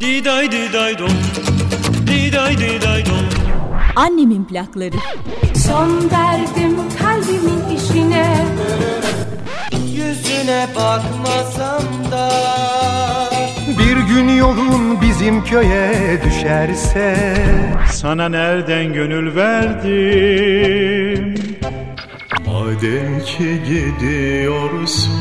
[0.00, 1.08] Diday diday dom.
[2.06, 3.28] Diday diday dom.
[3.96, 4.96] Annemin plakları.
[5.66, 8.36] Son verdim kalbimin işine
[9.92, 12.30] Yüzüne bakmasam da
[13.78, 17.16] Bir gün yolun bizim köye düşerse
[17.92, 21.34] Sana nereden gönül verdim
[22.46, 25.12] Madem ki gidiyorsun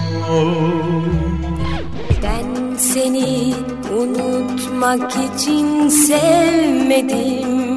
[2.24, 3.54] Ben seni
[4.04, 7.68] unutmak için sevmedim.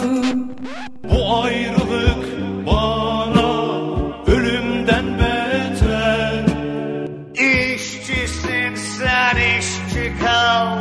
[1.10, 2.26] Bu ayrılık
[2.66, 3.70] bana
[4.26, 6.44] ölümden beter.
[7.34, 10.78] İşçisin sen işçi kal.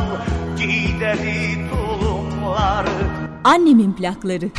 [0.57, 2.89] Gideri tulumları
[3.43, 4.49] Annemin plakları.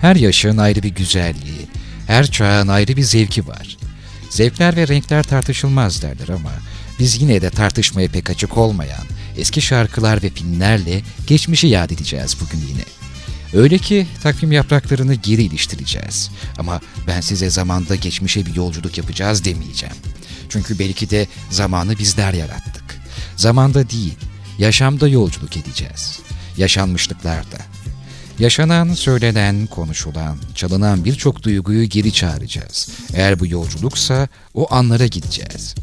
[0.00, 1.68] Her yaşın ayrı bir güzelliği,
[2.06, 3.76] her çağın ayrı bir zevki var.
[4.30, 6.52] Zevkler ve renkler tartışılmaz derler ama
[6.98, 9.04] biz yine de tartışmaya pek açık olmayan
[9.36, 12.84] eski şarkılar ve filmlerle geçmişi yad edeceğiz bugün yine.
[13.54, 16.30] Öyle ki takvim yapraklarını geri iliştireceğiz.
[16.58, 19.94] Ama ben size zamanda geçmişe bir yolculuk yapacağız demeyeceğim.
[20.48, 22.84] Çünkü belki de zamanı bizler yarattık.
[23.36, 24.14] Zamanda değil,
[24.58, 26.18] yaşamda yolculuk edeceğiz.
[26.56, 27.58] Yaşanmışlıklarda.
[28.38, 32.88] Yaşanan, söylenen, konuşulan, çalınan birçok duyguyu geri çağıracağız.
[33.14, 35.74] Eğer bu yolculuksa o anlara gideceğiz.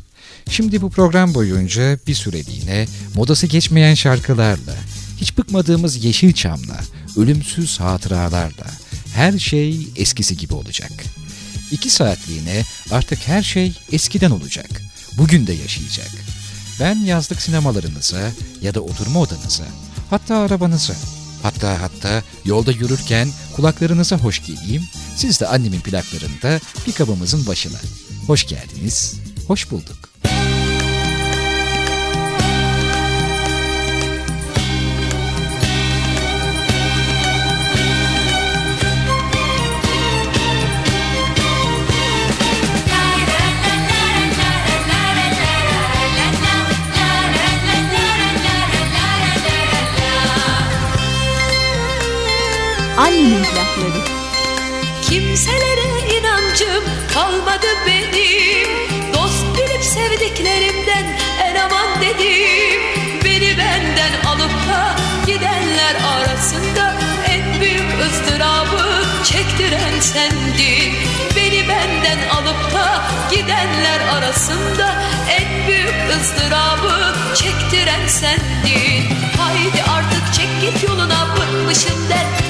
[0.50, 4.76] Şimdi bu program boyunca bir süreliğine modası geçmeyen şarkılarla,
[5.18, 6.80] hiç bıkmadığımız Yeşilçam'la,
[7.18, 8.68] ölümsüz hatıralarla
[9.16, 10.92] her şey eskisi gibi olacak.
[11.72, 14.70] İki saatliğine artık her şey eskiden olacak.
[15.18, 16.12] Bugün de yaşayacak.
[16.80, 18.32] Ben yazlık sinemalarınıza
[18.62, 19.64] ya da oturma odanıza,
[20.10, 20.96] hatta arabanıza,
[21.46, 24.84] hatta hatta yolda yürürken kulaklarınıza hoş geleyim,
[25.16, 27.78] siz de annemin plaklarında pikabımızın başına.
[28.28, 29.14] Hoş geldiniz,
[29.48, 30.15] hoş bulduk.
[55.16, 56.84] Kimselere inancım
[57.14, 58.68] kalmadı benim.
[59.14, 61.06] Dost bilip sevdiklerimden
[61.44, 62.82] en aman dedim.
[63.26, 64.96] Beni benden alıp da
[65.28, 66.94] gidenler arasında
[67.28, 70.94] En büyük ızdırabı çektiren sendin.
[71.36, 74.96] Beni benden alıp da gidenler arasında
[75.30, 79.04] En büyük ızdırabı çektiren sendin.
[79.38, 82.45] Haydi artık çek git yoluna bıkmışım dertten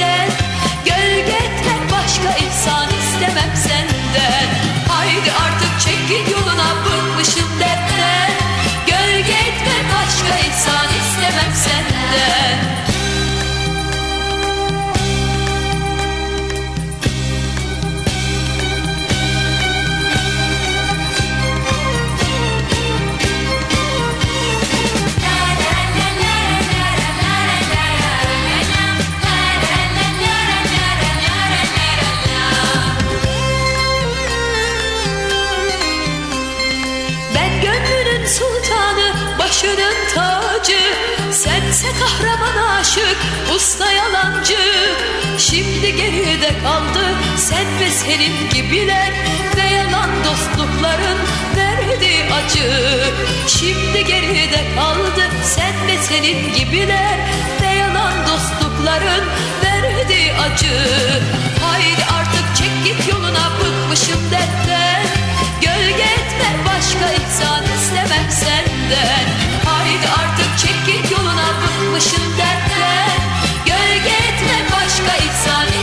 [43.56, 44.58] usta yalancı.
[45.38, 47.06] Şimdi geride kaldı
[47.38, 49.12] sen ve senin gibiler.
[49.58, 51.18] Ve yalan dostlukların
[51.56, 52.72] verdiği acı.
[53.48, 57.18] Şimdi geride kaldı sen ve senin gibiler.
[57.62, 59.25] Ve yalan dostlukların
[59.64, 60.75] verdiği acı.
[61.64, 65.06] Haydi artık çek git yoluna bıkmışım dertten.
[65.62, 69.25] Gölge etme başka insan istemem senden.
[69.66, 72.75] Haydi artık çek git yoluna bıkmışım dertten
[74.95, 75.75] etme başka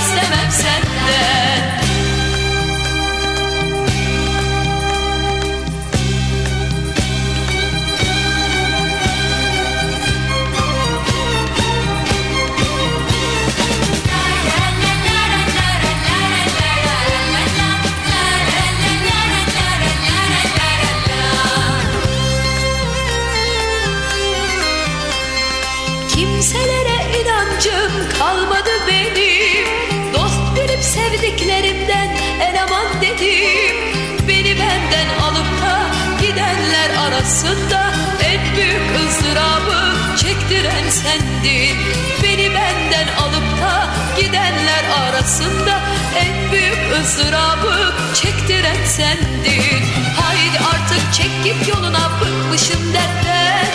[45.32, 45.80] arasında
[46.16, 49.84] En büyük ızdırabı çektiren sendin.
[50.20, 53.66] Haydi artık çek git yoluna bıkmışım dertten.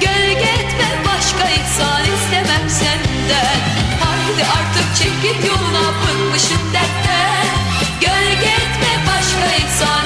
[0.00, 3.60] Gölge etme başka ihsan istemem senden.
[4.04, 7.46] Haydi artık çek git yoluna bıkmışım dertten.
[8.00, 10.01] Gölge etme başka ihsan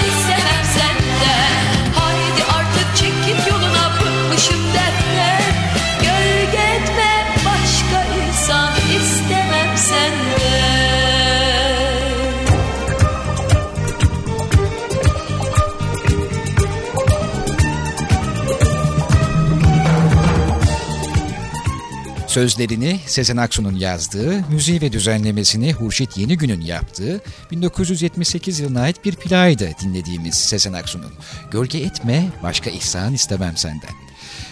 [22.36, 29.70] Sözlerini Sezen Aksu'nun yazdığı, müziği ve düzenlemesini Hurşit Yenigün'ün yaptığı 1978 yılına ait bir playdı
[29.82, 31.12] dinlediğimiz Sezen Aksu'nun.
[31.50, 33.90] Gölge etme, başka ihsan istemem senden.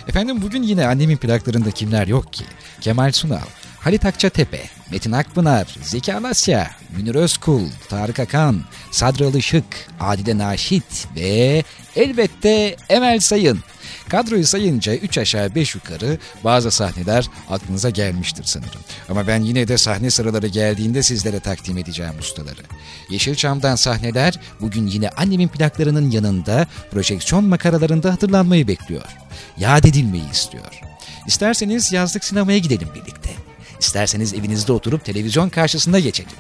[0.09, 2.45] Efendim bugün yine annemin plaklarında kimler yok ki?
[2.81, 3.47] Kemal Sunal,
[3.81, 9.65] Halit Akçatepe, Metin Akpınar, Zeki Alasya, Münir Özkul, Tarık Akan, Sadri Alışık,
[10.01, 11.63] Adile Naşit ve
[11.97, 13.61] elbette Emel Sayın.
[14.09, 18.81] Kadroyu sayınca 3 aşağı 5 yukarı bazı sahneler aklınıza gelmiştir sanırım.
[19.09, 22.63] Ama ben yine de sahne sıraları geldiğinde sizlere takdim edeceğim ustaları.
[23.11, 29.17] Yeşilçam'dan sahneler bugün yine annemin plaklarının yanında projeksiyon makaralarında hatırlanmayı bekliyor.
[29.59, 30.81] Yad edilmeyi istiyor.
[31.27, 33.44] İsterseniz yazlık sinemaya gidelim birlikte.
[33.85, 36.33] İsterseniz evinizde oturup televizyon karşısında geçelim.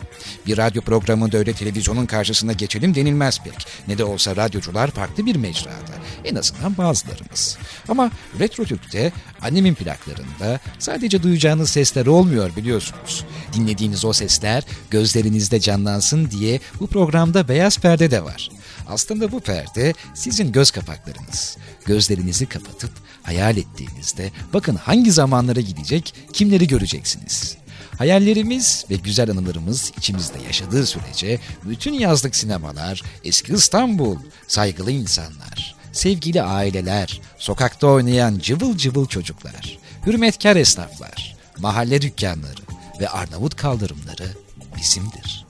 [0.46, 3.66] Bir radyo programında öyle televizyonun karşısında geçelim denilmez pek.
[3.88, 5.94] Ne de olsa radyocular farklı bir mecrada.
[6.24, 7.58] En azından bazılarımız.
[7.88, 8.10] Ama
[8.40, 9.12] Retro Türk'te
[9.42, 13.24] annemin plaklarında sadece duyacağınız sesler olmuyor biliyorsunuz.
[13.52, 18.50] Dinlediğiniz o sesler gözlerinizde canlansın diye bu programda beyaz perde de var.
[18.88, 21.56] Aslında bu perde sizin göz kapaklarınız.
[21.86, 22.90] Gözlerinizi kapatıp
[23.24, 27.56] hayal ettiğinizde bakın hangi zamanlara gidecek, kimleri göreceksiniz.
[27.98, 34.16] Hayallerimiz ve güzel anılarımız içimizde yaşadığı sürece bütün yazlık sinemalar, eski İstanbul,
[34.48, 42.62] saygılı insanlar, sevgili aileler, sokakta oynayan cıvıl cıvıl çocuklar, hürmetkar esnaflar, mahalle dükkanları
[43.00, 44.28] ve Arnavut kaldırımları
[44.76, 45.43] bizimdir.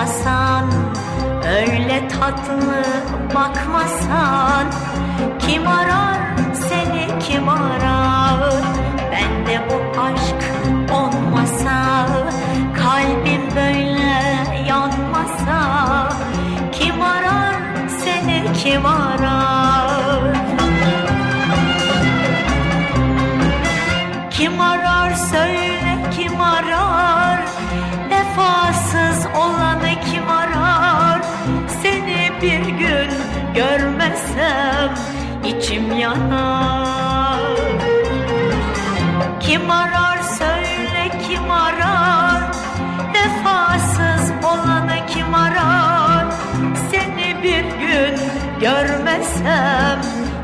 [0.00, 0.70] Olmasan
[1.48, 2.84] Öyle tatlı
[3.34, 4.66] bakmasan.
[5.38, 6.18] Kim arar
[6.54, 8.52] seni kim arar?
[9.12, 10.42] Bende bu aşk
[10.92, 12.06] olmasa
[12.74, 14.12] Kalbim böyle
[14.68, 16.08] yanmasa.
[16.72, 17.54] Kim arar
[18.04, 19.29] seni kim arar
[34.40, 34.94] görmesem
[35.44, 37.40] içim yanar.
[39.40, 42.42] Kim arar söyle kim arar?
[43.14, 46.26] Vefasız olanı kim arar?
[46.90, 48.16] Seni bir gün
[48.60, 50.00] görmesem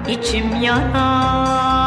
[0.08, 1.85] içim yanar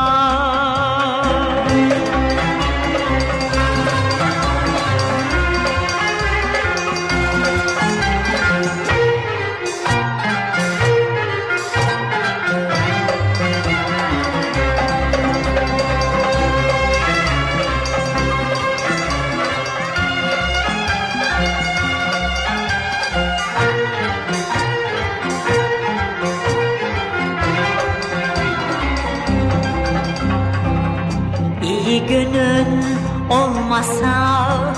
[34.00, 34.74] olmasa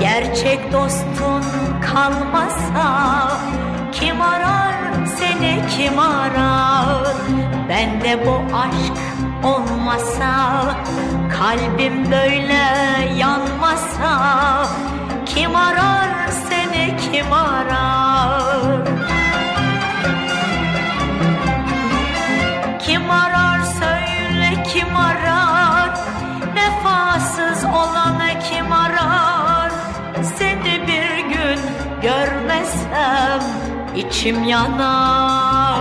[0.00, 1.42] Gerçek dostun
[1.80, 3.28] kalmasa
[3.92, 4.74] Kim arar
[5.18, 7.16] seni kim arar?
[7.68, 8.98] Bende bu aşk
[9.44, 10.64] olmasa
[11.38, 12.64] Kalbim böyle
[13.18, 14.66] yanmasa
[15.26, 18.95] Kim arar seni kim arar
[33.96, 35.80] içim yanar.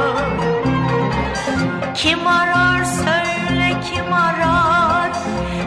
[1.95, 5.11] Kim arar söyle kim arar?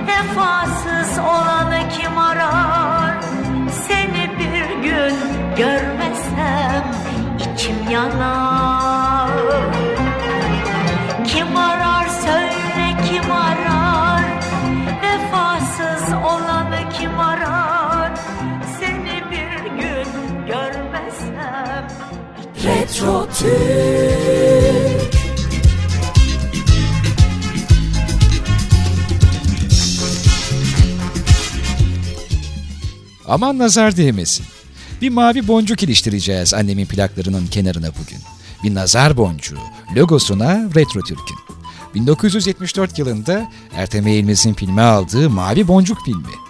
[0.07, 3.21] Vefasız olanı kim arar?
[3.89, 5.15] Seni bir gün
[5.57, 6.85] görmesem
[7.39, 8.48] içim yanar.
[33.29, 34.47] Aman nazar değmesin.
[35.01, 38.19] Bir mavi boncuk iliştireceğiz annemin plaklarının kenarına bugün.
[38.65, 39.59] Bir nazar boncuğu,
[39.97, 41.39] logosuna Retro Türk'ün.
[41.95, 46.48] 1974 yılında Ertem Eğilmez'in filme aldığı Mavi Boncuk filmi.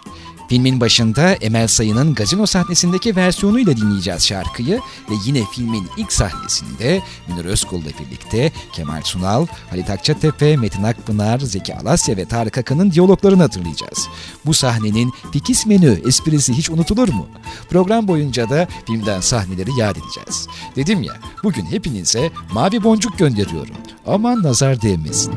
[0.49, 7.45] Filmin başında Emel Sayın'ın gazino sahnesindeki versiyonuyla dinleyeceğiz şarkıyı ve yine filmin ilk sahnesinde Münir
[7.45, 14.09] Özkul'la birlikte Kemal Sunal, Halit Akçatepe, Metin Akpınar, Zeki Alasya ve Tarık Akın'ın diyaloglarını hatırlayacağız.
[14.47, 17.27] Bu sahnenin fikis menü esprisi hiç unutulur mu?
[17.71, 20.47] Program boyunca da filmden sahneleri yad edeceğiz.
[20.77, 21.15] Dedim ya,
[21.45, 23.77] bugün hepinize mavi boncuk gönderiyorum.
[24.07, 25.33] Aman nazar değmesin.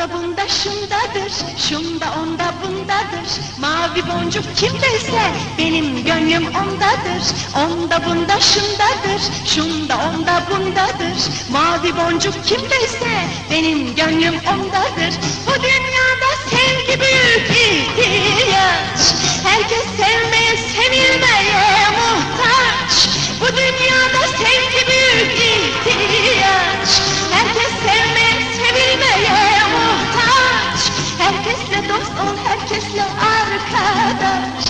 [0.00, 3.28] Onda bunda şundadır, şunda onda bundadır.
[3.58, 5.22] Mavi boncuk kimdeyse
[5.58, 7.22] benim gönlüm ondadır.
[7.54, 11.18] Onda bunda şundadır, şunda onda bundadır.
[11.50, 15.14] Mavi boncuk kimdeyse benim gönlüm ondadır.
[15.46, 17.50] Bu dünyada sevgi büyük
[17.98, 19.00] ihtiyaç.
[19.44, 23.08] Herkes sevmeye, sevilmeye muhtaç.
[23.40, 25.38] Bu dünyada sevgi büyük
[25.86, 26.88] ihtiyaç.
[27.32, 29.59] Herkes sevmeye, sevilmeye.
[31.30, 34.64] Herkesle dost ol, herkesle arkadaş.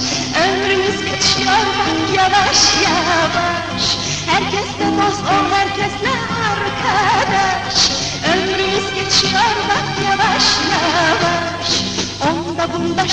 [0.44, 3.96] Ömrümüz geçiyor bak yavaş yavaş.
[4.26, 6.10] Herkesle dost ol, herkesle
[6.50, 7.90] arkadaş.
[8.32, 11.68] Ömrümüz geçiyor bak yavaş yavaş.
[12.20, 13.08] Onda bunda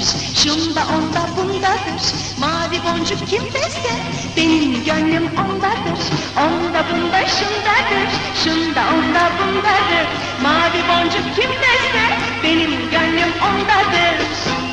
[0.00, 2.02] şundadır, şunda onda bundadır.
[2.38, 3.92] Mavi boncuk kimdeyse
[4.36, 6.00] benim gönlüm ondadır.
[6.36, 8.08] Onda bunda şundadır,
[8.44, 10.06] şunda onda bundadır.
[10.42, 14.67] Mavi boncuk kimdeyse benim gönlüm ondadır.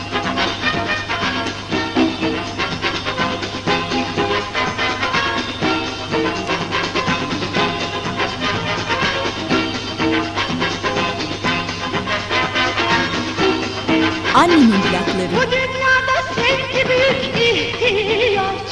[14.45, 15.31] Annemin plakları.
[15.35, 18.71] Bu dünyada sevgi büyük ihtiyaç.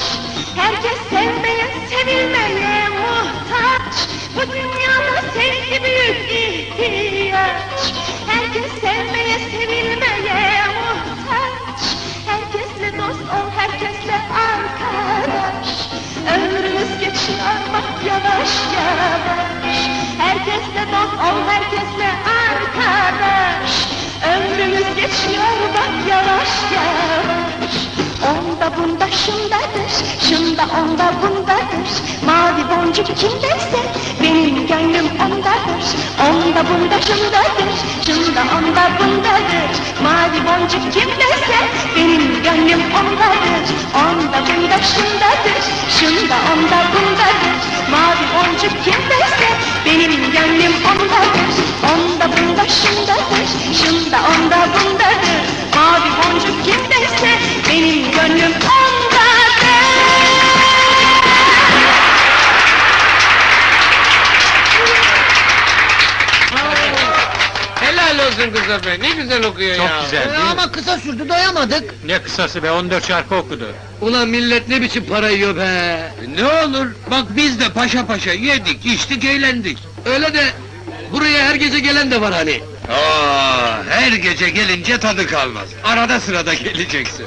[0.56, 4.08] Herkes sevmeye, sevilmeye muhtaç.
[4.36, 7.92] Bu dünyada sevgi büyük ihtiyaç.
[8.26, 11.80] Herkes sevmeye, sevilmeye muhtaç.
[12.26, 14.16] Herkesle dost ol, herkesle
[14.48, 15.68] arkadaş.
[16.34, 19.76] Ömrümüz geçiyor bak yavaş yavaş.
[20.18, 22.10] Herkesle dost ol, herkesle
[22.46, 24.03] arkadaş.
[24.22, 27.74] Ömrümüz geçiyor bak yavaş yavaş.
[28.22, 29.90] Onda bunda şundadır,
[30.28, 31.88] şunda onda bundadır.
[32.26, 33.78] Mavi boncuk kimdeyse
[34.66, 35.84] gönlüm ondadır.
[36.26, 37.70] Onda bunda şundadır,
[38.06, 39.70] şunda onda bundadır.
[40.02, 41.58] Mavi boncuk kimdeyse
[41.96, 43.64] benim gönlüm ondadır.
[43.94, 45.60] Onda bunda şundadır,
[45.98, 47.56] şunda onda bundadır.
[47.90, 49.48] Mavi boncuk kimdeyse
[49.86, 51.54] benim gönlüm ondadır.
[51.92, 53.48] Onda bunda şundadır,
[53.80, 55.44] şunda onda bundadır.
[55.74, 59.23] Mavi boncuk kimdeyse benim gönlüm ondadır
[68.26, 70.00] olsun kıza be, ne güzel okuyor Çok ya.
[70.04, 70.50] güzel, değil mi?
[70.50, 72.04] Ama kısa sürdü, doyamadık.
[72.04, 73.66] Ne kısası be 14 şarkı okudu.
[74.00, 76.00] Ulan millet ne biçim para yiyor be.
[76.36, 79.78] Ne olur bak biz de paşa paşa yedik içtik eğlendik.
[80.06, 80.44] Öyle de,
[81.12, 82.60] buraya her gece gelen de var hani.
[82.92, 85.68] Aa, her gece gelince tadı kalmaz.
[85.84, 87.26] Arada sırada geleceksin.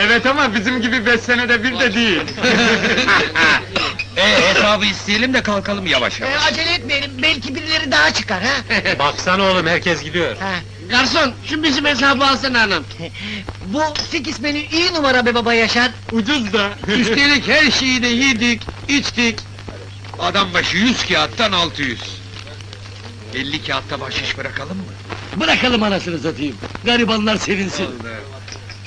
[0.00, 2.20] Evet ama bizim gibi beş senede bir de değil.
[4.16, 6.46] e hesabı isteyelim de kalkalım yavaş yavaş.
[6.46, 8.74] acele etmeyelim, belki birileri daha çıkar ha.
[8.98, 10.36] Baksana oğlum herkes gidiyor.
[10.36, 10.54] ha.
[10.90, 12.84] Garson, şu bizim hesabı alsana hanım.
[13.66, 15.90] Bu sekiz menü iyi numara be baba Yaşar.
[16.12, 16.70] Ucuz da.
[16.88, 19.38] Üstelik her şeyi de yedik, içtik.
[20.18, 22.00] Adam başı 100 kağıttan 600.
[23.34, 24.84] 50 kağıtta bahşiş bırakalım mı?
[25.36, 26.56] Bırakalım anasını satayım.
[26.84, 27.86] Garibanlar sevinsin.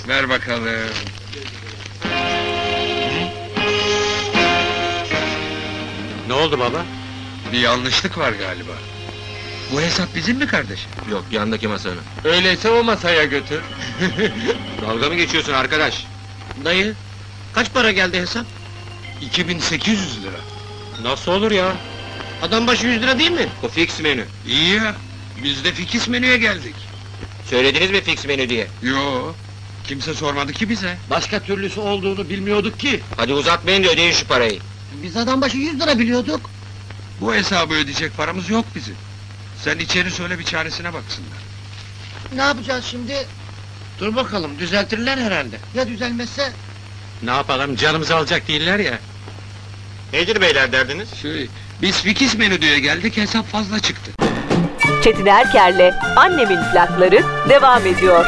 [0.07, 0.89] Ver bakalım.
[6.27, 6.85] Ne oldu baba?
[7.51, 8.71] Bir yanlışlık var galiba.
[9.71, 10.89] Bu hesap bizim mi kardeşim?
[11.11, 12.01] Yok yandaki masanın.
[12.23, 13.61] Öyleyse o masaya götür.
[14.81, 16.05] Dalga mı geçiyorsun arkadaş?
[16.65, 16.95] Dayı,
[17.53, 18.45] kaç para geldi hesap?
[19.21, 20.37] 2800 lira.
[21.03, 21.73] Nasıl olur ya?
[22.41, 23.47] Adam başı 100 lira değil mi?
[23.63, 24.25] O fix menü.
[24.47, 24.95] İyi ya.
[25.43, 26.75] Biz de fikis menüye geldik.
[27.49, 28.67] Söylediniz mi fix menü diye?
[28.81, 29.33] Yo.
[29.83, 30.97] Kimse sormadı ki bize.
[31.09, 32.99] Başka türlüsü olduğunu bilmiyorduk ki.
[33.17, 34.59] Hadi uzatmayın da ödeyin şu parayı.
[35.03, 36.49] Biz adam başı 100 lira biliyorduk.
[37.21, 38.95] Bu hesabı ödeyecek paramız yok bizim.
[39.63, 41.37] Sen içeri söyle bir çaresine baksınlar.
[42.35, 43.27] Ne yapacağız şimdi?
[43.99, 45.57] Dur bakalım düzeltirler herhalde.
[45.75, 46.51] Ya düzelmezse?
[47.23, 48.99] Ne yapalım canımızı alacak değiller ya.
[50.13, 51.09] Nedir beyler derdiniz?
[51.21, 51.49] Şey,
[51.81, 54.11] biz fikis menüye geldik hesap fazla çıktı.
[55.03, 58.25] Çetin Erker'le Annemin plakları devam ediyor.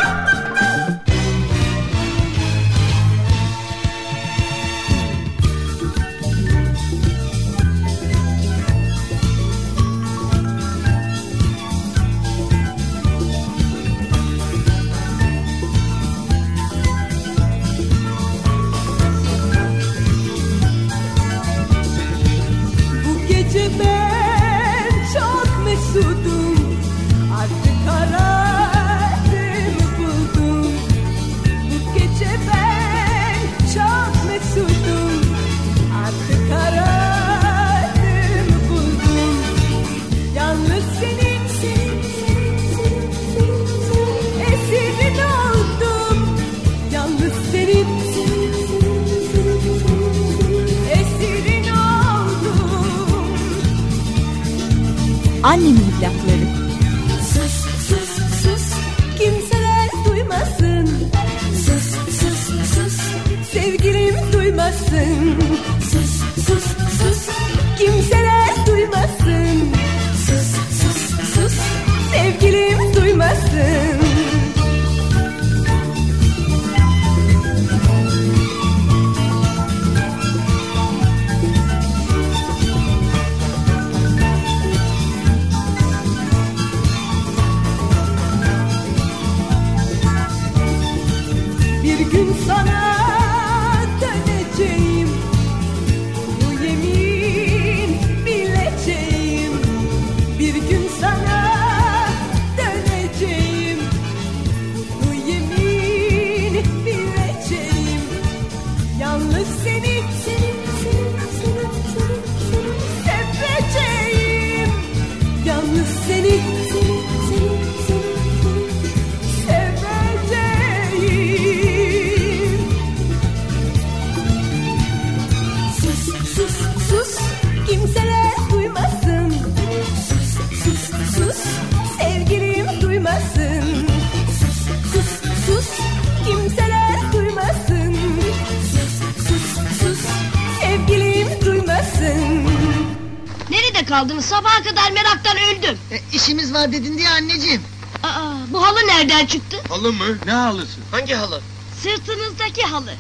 [149.26, 149.58] Nereden çıktı?
[149.70, 150.18] Halı mı?
[150.26, 150.80] Ne halısı?
[150.92, 151.42] Hangi halı?
[151.84, 152.94] Sırtınızdaki halı.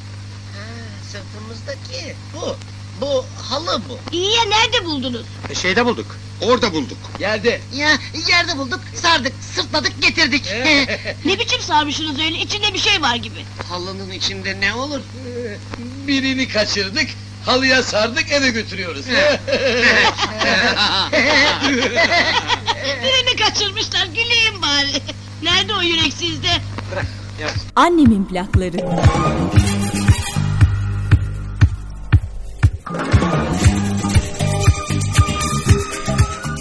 [1.11, 2.15] Sırtımızdaki.
[2.35, 2.55] Bu.
[3.01, 3.99] Bu halı bu.
[4.11, 5.25] İyi ya nerede buldunuz?
[5.61, 6.05] Şeyde bulduk.
[6.41, 6.97] Orada bulduk.
[7.19, 7.61] Yerde.
[7.75, 10.45] Ya yerde bulduk, sardık, sırtladık, getirdik.
[11.25, 12.38] Ne biçim sarmışsınız öyle?
[12.38, 13.45] İçinde bir şey var gibi.
[13.69, 14.99] Halının içinde ne olur?
[16.07, 17.09] Birini kaçırdık,
[17.45, 19.05] halıya sardık eve götürüyoruz.
[23.03, 25.01] Birini kaçırmışlar, güleyim bari.
[25.85, 26.47] Nerede o yürek sizde?
[27.75, 28.77] Annemin plakları.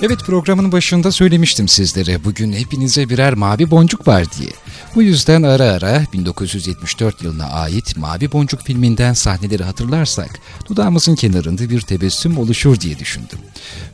[0.02, 4.50] Evet programın başında söylemiştim sizlere bugün hepinize birer mavi boncuk var diye.
[4.94, 10.30] Bu yüzden ara ara 1974 yılına ait Mavi Boncuk filminden sahneleri hatırlarsak
[10.68, 13.38] dudağımızın kenarında bir tebessüm oluşur diye düşündüm.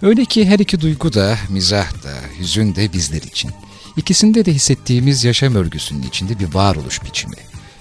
[0.02, 3.50] Öyle ki her iki duygu da, mizah da, hüzün de bizler için.
[4.00, 7.36] İkisinde de hissettiğimiz yaşam örgüsünün içinde bir varoluş biçimi.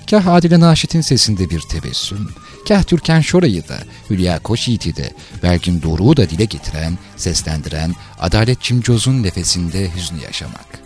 [0.09, 2.29] Kah Adile Naşit'in sesinde bir tebessüm,
[2.67, 3.77] kah Türkan Şoray'ı da,
[4.09, 10.79] Hülya Koçyiğit'i de, Belgin Doruk'u da dile getiren, seslendiren, Adalet Cimcoz'un nefesinde hüznü yaşamak.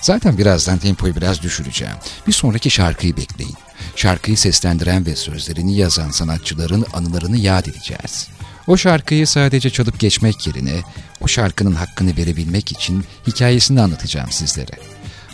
[0.00, 1.96] Zaten birazdan tempoyu biraz düşüreceğim.
[2.26, 3.56] Bir sonraki şarkıyı bekleyin.
[3.96, 8.28] Şarkıyı seslendiren ve sözlerini yazan sanatçıların anılarını yad edeceğiz.
[8.66, 10.82] O şarkıyı sadece çalıp geçmek yerine
[11.20, 14.72] o şarkının hakkını verebilmek için hikayesini anlatacağım sizlere.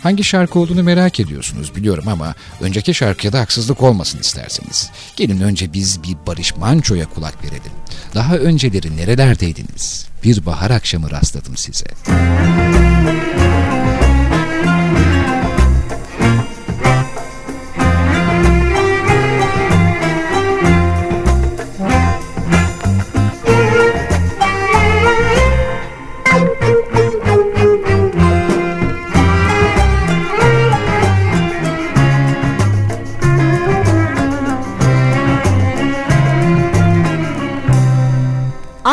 [0.03, 4.89] Hangi şarkı olduğunu merak ediyorsunuz biliyorum ama önceki şarkıya da haksızlık olmasın isterseniz.
[5.15, 7.71] Gelin önce biz bir Barış Manço'ya kulak verelim.
[8.15, 10.07] Daha önceleri nerelerdeydiniz?
[10.23, 11.85] Bir bahar akşamı rastladım size.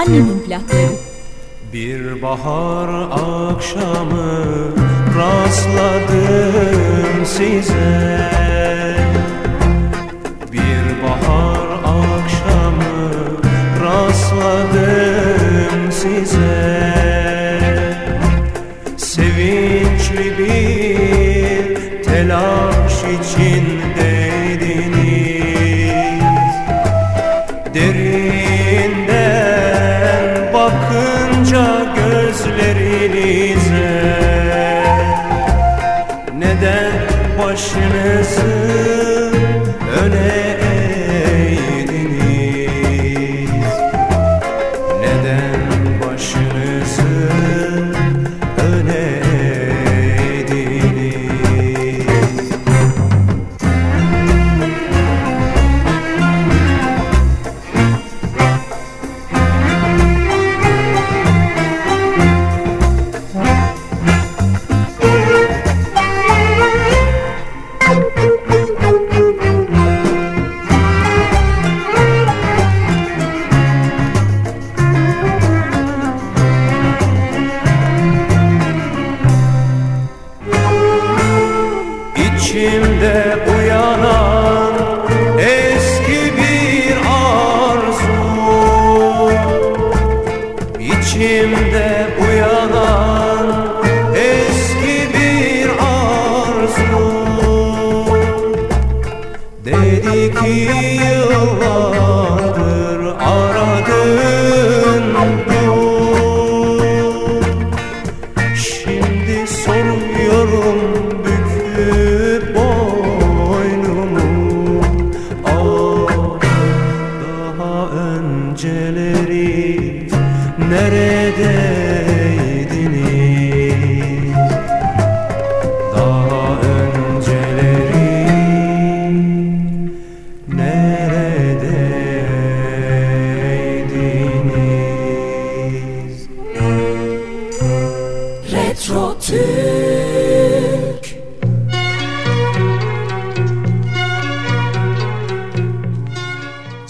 [0.09, 0.88] Annemin plakları.
[1.73, 4.44] Bir bahar akşamı
[5.18, 8.47] rastladım size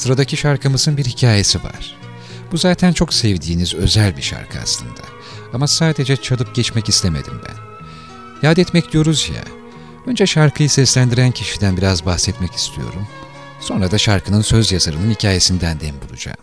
[0.09, 1.97] Sıradaki şarkımızın bir hikayesi var.
[2.53, 5.01] Bu zaten çok sevdiğiniz özel bir şarkı aslında.
[5.53, 7.55] Ama sadece çalıp geçmek istemedim ben.
[8.49, 9.45] Yad etmek diyoruz ya.
[10.07, 13.09] Önce şarkıyı seslendiren kişiden biraz bahsetmek istiyorum.
[13.61, 16.39] Sonra da şarkının söz yazarının hikayesinden dem bulacağım.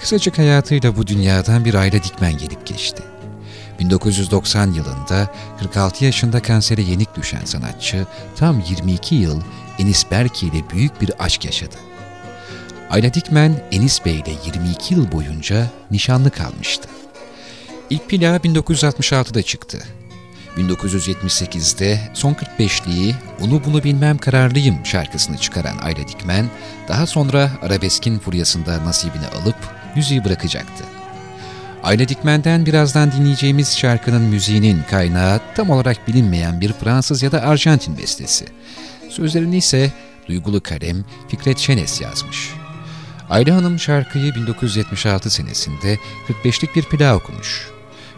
[0.00, 3.02] Kısacık hayatıyla bu dünyadan bir aile dikmen gelip geçti.
[3.80, 9.40] 1990 yılında 46 yaşında kansere yenik düşen sanatçı tam 22 yıl
[9.78, 11.87] Enis Berke ile büyük bir aşk yaşadı.
[12.90, 16.88] Ayla Dikmen, Enis Bey ile 22 yıl boyunca nişanlı kalmıştı.
[17.90, 19.78] İlk plağı 1966'da çıktı.
[20.56, 26.46] 1978'de son 45'liği Onu Bunu Bilmem Kararlıyım şarkısını çıkaran Ayla Dikmen,
[26.88, 29.56] daha sonra arabeskin furyasında nasibini alıp
[29.96, 30.84] müziği bırakacaktı.
[31.82, 37.98] Ayla Dikmen'den birazdan dinleyeceğimiz şarkının müziğinin kaynağı tam olarak bilinmeyen bir Fransız ya da Arjantin
[37.98, 38.46] bestesi.
[39.08, 39.92] Sözlerini ise
[40.28, 42.50] duygulu kalem Fikret Şenes yazmış.
[43.30, 47.68] Ayla Hanım şarkıyı 1976 senesinde 45'lik bir plağı okumuş.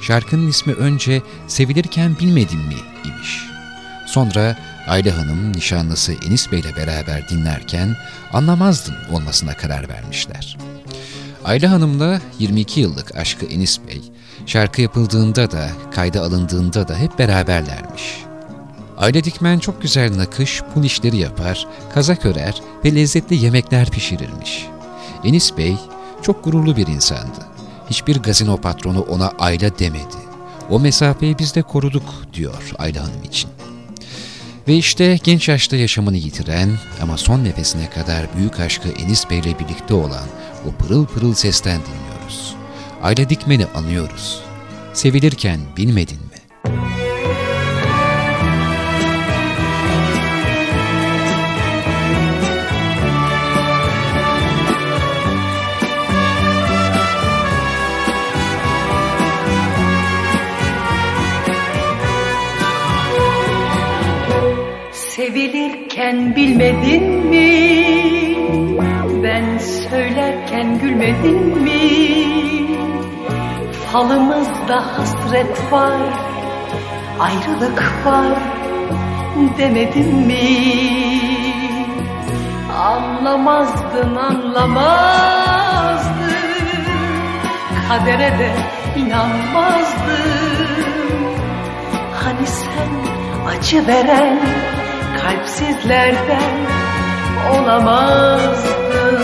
[0.01, 3.47] Şarkının ismi önce Sevilirken Bilmedin mi imiş.
[4.07, 7.97] Sonra Ayla Hanım nişanlısı Enis Bey ile beraber dinlerken
[8.33, 10.59] anlamazdın olmasına karar vermişler.
[11.45, 14.03] Ayla Hanım'la 22 yıllık aşkı Enis Bey,
[14.47, 18.25] şarkı yapıldığında da, kayda alındığında da hep beraberlermiş.
[18.99, 24.67] Ayla Dikmen çok güzel nakış, pul işleri yapar, kazak örer ve lezzetli yemekler pişirirmiş.
[25.25, 25.77] Enis Bey
[26.23, 27.47] çok gururlu bir insandı.
[27.91, 30.17] Hiçbir gazino patronu ona Ayla demedi.
[30.71, 32.05] O mesafeyi biz de koruduk
[32.35, 33.51] diyor Ayla Hanım için.
[34.69, 36.71] Ve işte genç yaşta yaşamını yitiren
[37.03, 40.27] ama son nefesine kadar büyük aşkı Enis Bey ile birlikte olan
[40.69, 42.55] o pırıl pırıl sesten dinliyoruz.
[43.03, 44.41] Ayla Dikmen'i anıyoruz.
[44.93, 46.71] Sevilirken bilmedin mi?
[66.11, 67.51] Sevilirken bilmedin mi?
[69.23, 71.81] Ben söylerken gülmedin mi?
[73.93, 76.01] Falımızda hasret var,
[77.21, 78.39] ayrılık var
[79.59, 80.59] demedin mi?
[82.79, 84.81] Anlamazdın anlamazdın
[87.89, 88.51] Kadere de
[88.97, 90.31] inanmazdın
[92.15, 92.91] Hani sen
[93.49, 94.41] acı veren
[95.23, 96.67] kalpsizlerden
[97.53, 99.21] olamazdın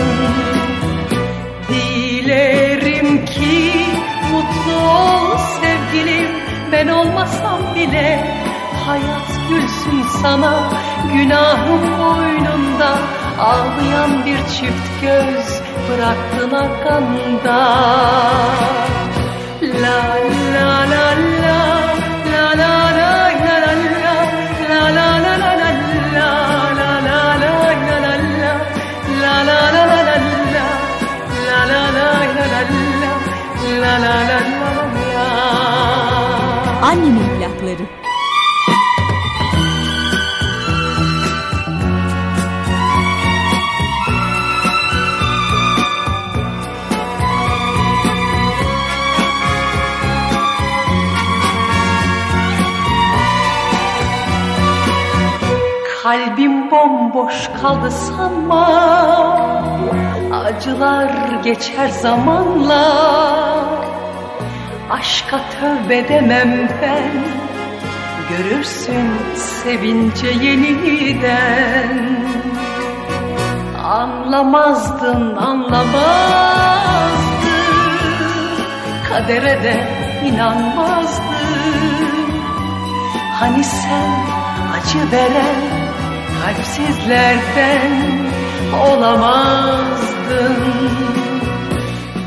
[1.69, 3.73] Dilerim ki
[4.31, 6.29] mutlu ol sevgilim.
[6.71, 8.23] Ben olmasam bile
[8.85, 10.69] Hayat gülsün sana.
[11.13, 12.97] Günahım boynunda
[13.39, 17.57] Ağlayan bir çift göz bıraktın arkanda
[19.61, 20.03] La
[20.53, 21.57] la la la
[22.31, 22.86] la la
[36.81, 38.06] Annemin plakları.
[56.07, 58.67] Kalbim bomboş kaldı sanma.
[60.33, 61.09] Acılar
[61.43, 62.85] geçer zamanla.
[64.89, 67.11] Aşka tövbe demem ben.
[68.29, 72.17] Görürsün sevince yeniden.
[73.83, 75.97] Anlamazdın anlamazdın.
[79.09, 79.87] Kadere de
[80.25, 81.27] inanmazdın.
[83.39, 84.09] Hani sen
[84.73, 85.76] acı veren
[86.47, 87.91] kalpsizlerden
[88.87, 90.55] olamazdın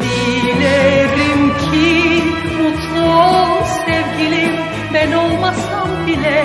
[0.00, 2.24] Dilerim ki
[2.58, 4.56] mutlu ol sevgilim
[4.94, 6.44] ben olmasam bile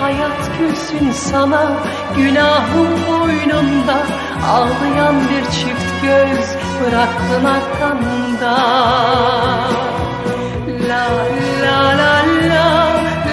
[0.00, 1.72] Hayat gülsün sana
[2.16, 4.02] günahım boynunda
[4.50, 6.46] Ağlayan bir çift göz
[6.80, 8.56] bıraktın arkanda
[10.88, 11.06] la
[11.62, 12.86] la la la la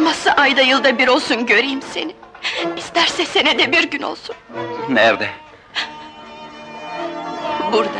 [0.00, 2.14] olmazsa ayda yılda bir olsun göreyim seni.
[2.76, 4.36] İsterse senede bir gün olsun.
[4.88, 5.28] Nerede?
[7.72, 7.98] Burada.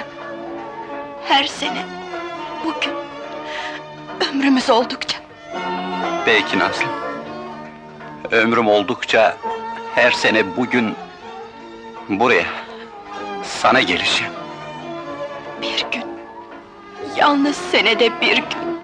[1.28, 1.82] Her sene.
[2.64, 2.92] Bugün.
[4.30, 5.18] Ömrümüz oldukça.
[6.24, 6.84] Peki Nazlı.
[8.30, 9.36] Ömrüm oldukça
[9.94, 10.94] her sene bugün
[12.08, 12.46] buraya
[13.42, 14.32] sana geleceğim.
[15.62, 16.04] Bir gün.
[17.16, 18.80] Yalnız senede bir gün.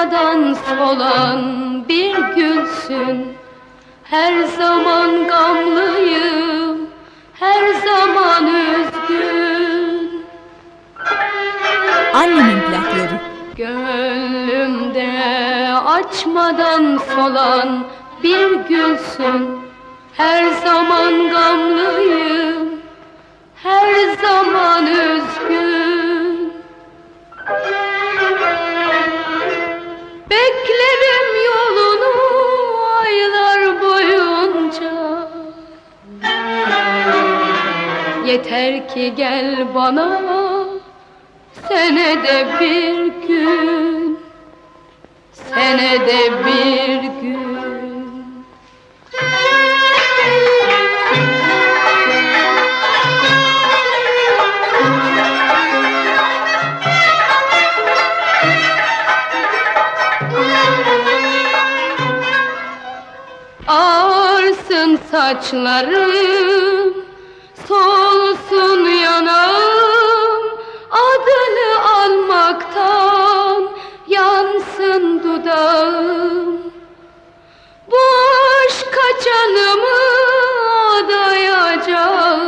[0.00, 1.40] Açmadan solan
[1.88, 3.36] bir gülsün.
[4.04, 6.78] Her zaman gamlıyım,
[7.40, 10.24] her zaman üzgün.
[12.14, 13.20] Annemin plakları.
[13.56, 15.12] Gönlümde
[15.86, 17.84] açmadan solan
[18.22, 19.60] bir gülsün.
[20.16, 22.68] Her zaman gamlıyım,
[23.62, 25.80] her zaman üzgün
[30.50, 32.12] Beklerim yolunu
[32.98, 35.28] aylar boyunca.
[38.26, 40.20] Yeter ki gel bana
[41.68, 44.18] senede bir gün
[45.32, 47.59] Senede bir gün
[63.70, 66.94] Ağarsın saçlarım
[67.68, 70.42] Solsun yanağım.
[70.90, 73.68] Adını almaktan
[74.08, 76.60] Yansın dudağım.
[77.90, 77.96] Bu
[78.66, 79.98] aşk kaçanımı
[80.98, 82.40] adayacağım.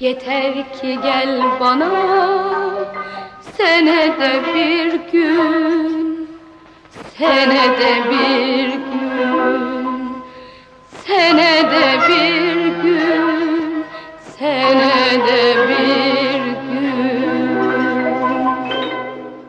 [0.00, 1.90] Yeter ki gel bana
[3.56, 6.13] Senede bir gün.
[7.18, 9.98] Senede bir gün
[11.06, 13.84] Senede bir gün
[14.38, 17.04] Senede bir gün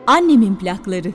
[0.06, 1.12] Annemin plakları.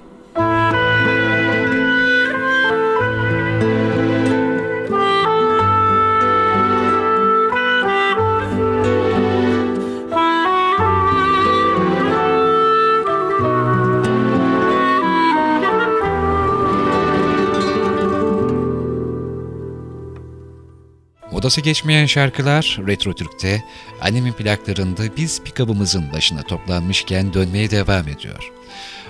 [21.41, 23.63] Odası geçmeyen şarkılar Retro Türk'te
[24.01, 28.51] annemin plaklarında biz pikabımızın başına toplanmışken dönmeye devam ediyor.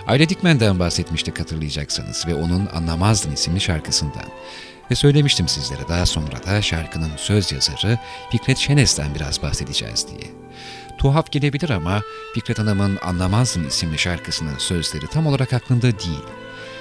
[0.07, 4.25] Aile Dikmen'den bahsetmiştik hatırlayacaksanız ve onun Anlamazdın isimli şarkısından.
[4.91, 7.99] Ve söylemiştim sizlere daha sonra da şarkının söz yazarı
[8.31, 10.31] Fikret Şenes'ten biraz bahsedeceğiz diye.
[10.97, 12.01] Tuhaf gelebilir ama
[12.33, 16.25] Fikret Hanım'ın Anlamazdın isimli şarkısının sözleri tam olarak aklında değil.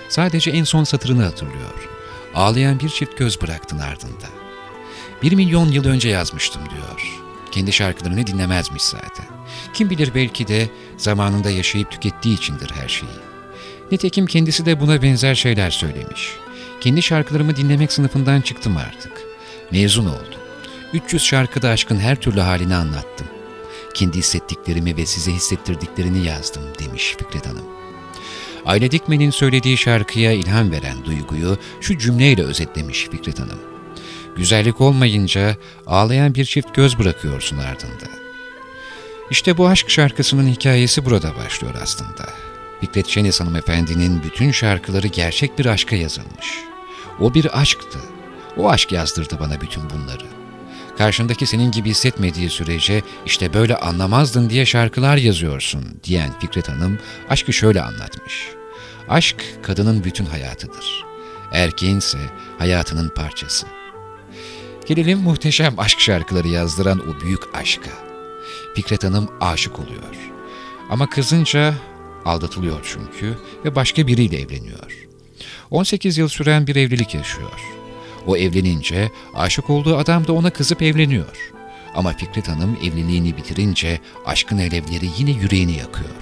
[0.09, 1.89] Sadece en son satırını hatırlıyor.
[2.35, 4.40] Ağlayan bir çift göz bıraktın ardında.
[5.23, 7.21] Bir milyon yıl önce yazmıştım diyor.
[7.51, 9.27] Kendi şarkılarını dinlemezmiş zaten.
[9.75, 13.13] Kim bilir belki de zamanında yaşayıp tükettiği içindir her şeyi.
[13.93, 16.37] Nitekim kendisi de buna benzer şeyler söylemiş.
[16.81, 19.13] Kendi şarkılarımı dinlemek sınıfından çıktım artık.
[19.71, 20.41] Mezun oldum.
[20.93, 23.27] 300 şarkıda aşkın her türlü halini anlattım.
[23.95, 27.65] Kendi hissettiklerimi ve size hissettirdiklerini yazdım demiş Fikret Hanım.
[28.67, 33.70] Aile Dikmen'in söylediği şarkıya ilham veren duyguyu şu cümleyle özetlemiş Fikret Hanım.
[34.41, 38.11] Güzellik olmayınca ağlayan bir çift göz bırakıyorsun ardında.
[39.31, 42.27] İşte bu aşk şarkısının hikayesi burada başlıyor aslında.
[42.81, 46.47] Fikret Şenes hanımefendinin bütün şarkıları gerçek bir aşka yazılmış.
[47.21, 47.99] O bir aşktı.
[48.57, 50.25] O aşk yazdırdı bana bütün bunları.
[50.99, 56.99] Karşındaki senin gibi hissetmediği sürece işte böyle anlamazdın diye şarkılar yazıyorsun diyen Fikret Hanım
[57.29, 58.49] aşkı şöyle anlatmış.
[59.09, 61.05] Aşk kadının bütün hayatıdır.
[61.53, 62.19] Erkeğinse
[62.59, 63.80] hayatının parçası.
[64.91, 67.91] Gelelim muhteşem aşk şarkıları yazdıran o büyük aşka.
[68.75, 70.33] Fikret Hanım aşık oluyor.
[70.91, 71.75] Ama kızınca
[72.25, 75.09] aldatılıyor çünkü ve başka biriyle evleniyor.
[75.71, 77.61] 18 yıl süren bir evlilik yaşıyor.
[78.27, 81.53] O evlenince aşık olduğu adam da ona kızıp evleniyor.
[81.95, 86.21] Ama Fikret Hanım evliliğini bitirince aşkın alevleri yine yüreğini yakıyor.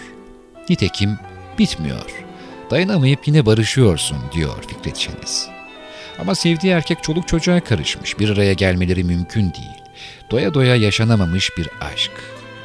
[0.70, 1.18] Nitekim
[1.58, 2.24] bitmiyor.
[2.70, 5.57] Dayanamayıp yine barışıyorsun diyor Fikret Şeniz.
[6.18, 8.18] Ama sevdiği erkek çoluk çocuğa karışmış.
[8.18, 9.82] Bir araya gelmeleri mümkün değil.
[10.30, 12.12] Doya doya yaşanamamış bir aşk.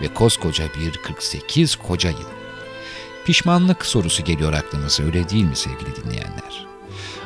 [0.02, 2.30] Ve koskoca bir 48 koca yıl.
[3.26, 6.66] Pişmanlık sorusu geliyor aklınıza öyle değil mi sevgili dinleyenler?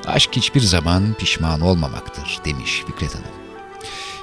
[0.05, 3.37] Aşk hiçbir zaman pişman olmamaktır demiş Fikret Hanım.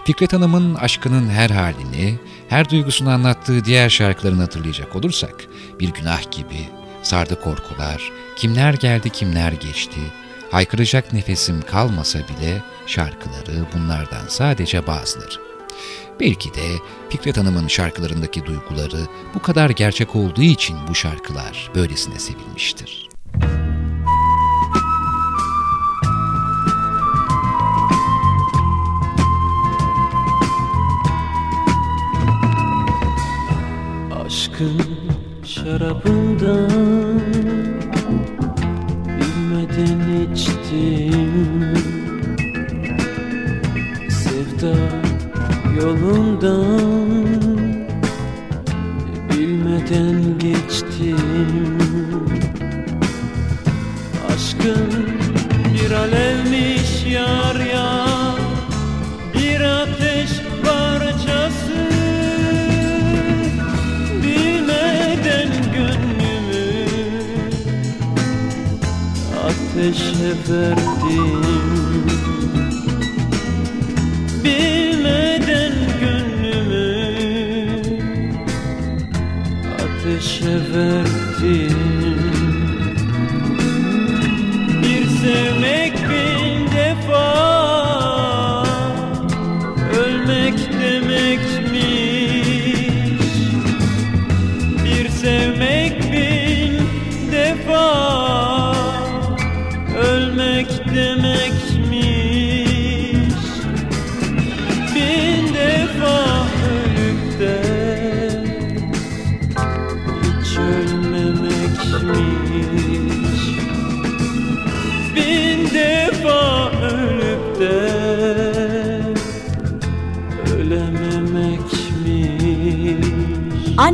[0.05, 5.47] Fikret Hanım'ın aşkının her halini, her duygusunu anlattığı diğer şarkılarını hatırlayacak olursak,
[5.81, 6.69] bir günah gibi,
[7.03, 10.01] sardı korkular, kimler geldi kimler geçti,
[10.51, 15.45] haykıracak nefesim kalmasa bile şarkıları bunlardan sadece bazıları.
[16.21, 16.67] Belki de
[17.11, 19.01] Fikret Hanım'ın şarkılarındaki duyguları
[19.35, 23.09] bu kadar gerçek olduğu için bu şarkılar böylesine sevilmiştir.
[34.27, 34.81] Aşkın
[35.45, 36.94] şarabından
[40.33, 41.75] içtim
[44.11, 44.75] Sevda
[45.81, 47.11] yolundan
[49.31, 50.34] bilmeden
[69.85, 71.43] ateşe verdim.
[74.45, 76.97] Bilmeden gönlümü
[79.75, 81.94] ateşe verdim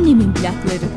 [0.01, 0.90] Annemin plakları.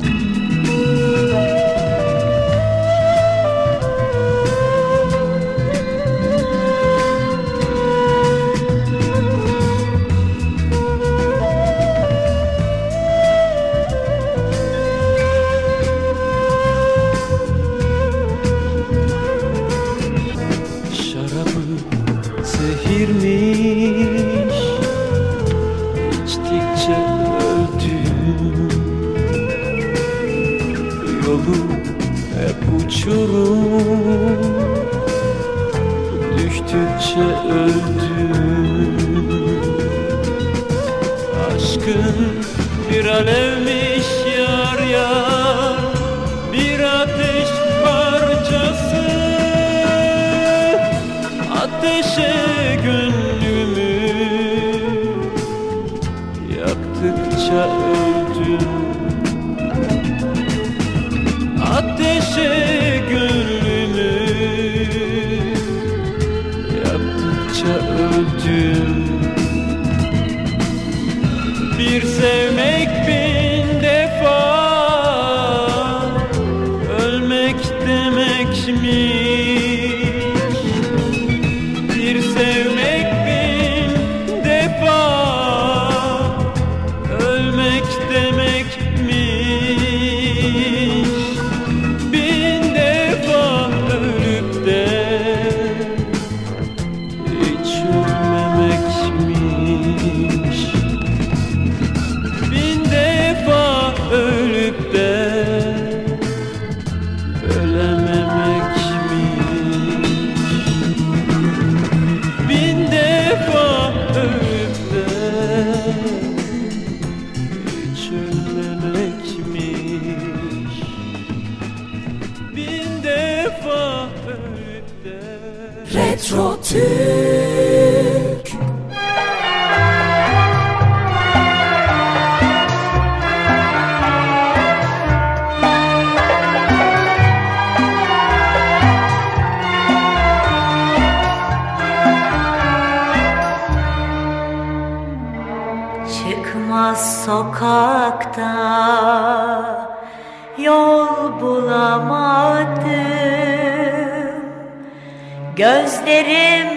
[155.84, 156.68] Gözlerim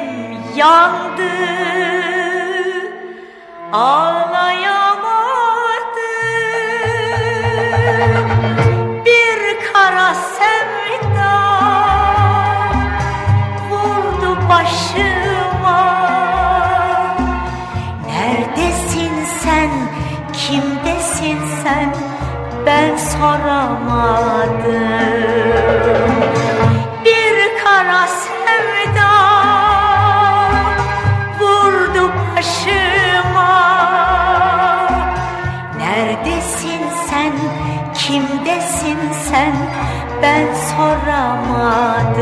[0.55, 1.31] yandı.
[3.73, 4.67] Ağlayamadım.
[9.05, 11.35] Bir kara sevda
[13.69, 15.83] Vurdu başıma.
[18.07, 19.69] Neredesin sen?
[20.33, 21.95] Kimdesin sen?
[22.65, 23.67] Ben soramadım.
[40.21, 42.17] ben soramadım.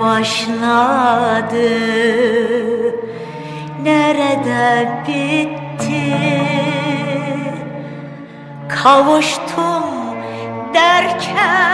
[0.00, 1.70] başladı?
[3.82, 6.16] Nerede bitti?
[8.68, 9.84] Kavuştum
[10.74, 11.64] derken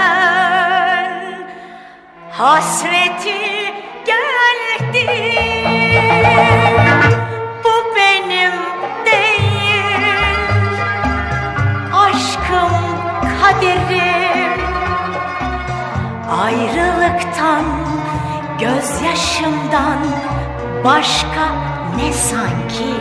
[2.30, 3.74] Hasreti
[4.06, 5.06] geldi.
[7.64, 8.52] Bu benim
[9.06, 10.04] değil
[11.94, 12.72] Aşkım
[13.40, 14.60] kaderim.
[16.44, 17.64] Ayrılıktan
[18.70, 19.98] gözyaşımdan
[20.84, 21.46] başka
[21.96, 22.94] ne sanki?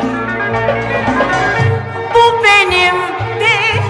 [2.15, 2.95] Bu benim
[3.39, 3.81] değil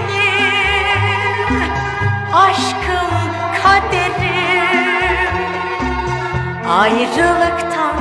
[2.34, 3.10] aşkım
[3.62, 5.34] kaderim.
[6.70, 8.00] Ayrılıktan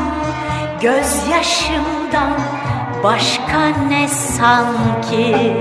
[0.81, 2.39] gözyaşımdan
[3.03, 3.59] başka
[3.89, 5.57] ne sanki?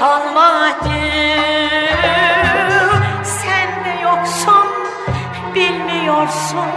[0.00, 1.00] Kalmadı
[3.22, 4.68] Sen de yoksun
[5.54, 6.70] bilmiyorsun.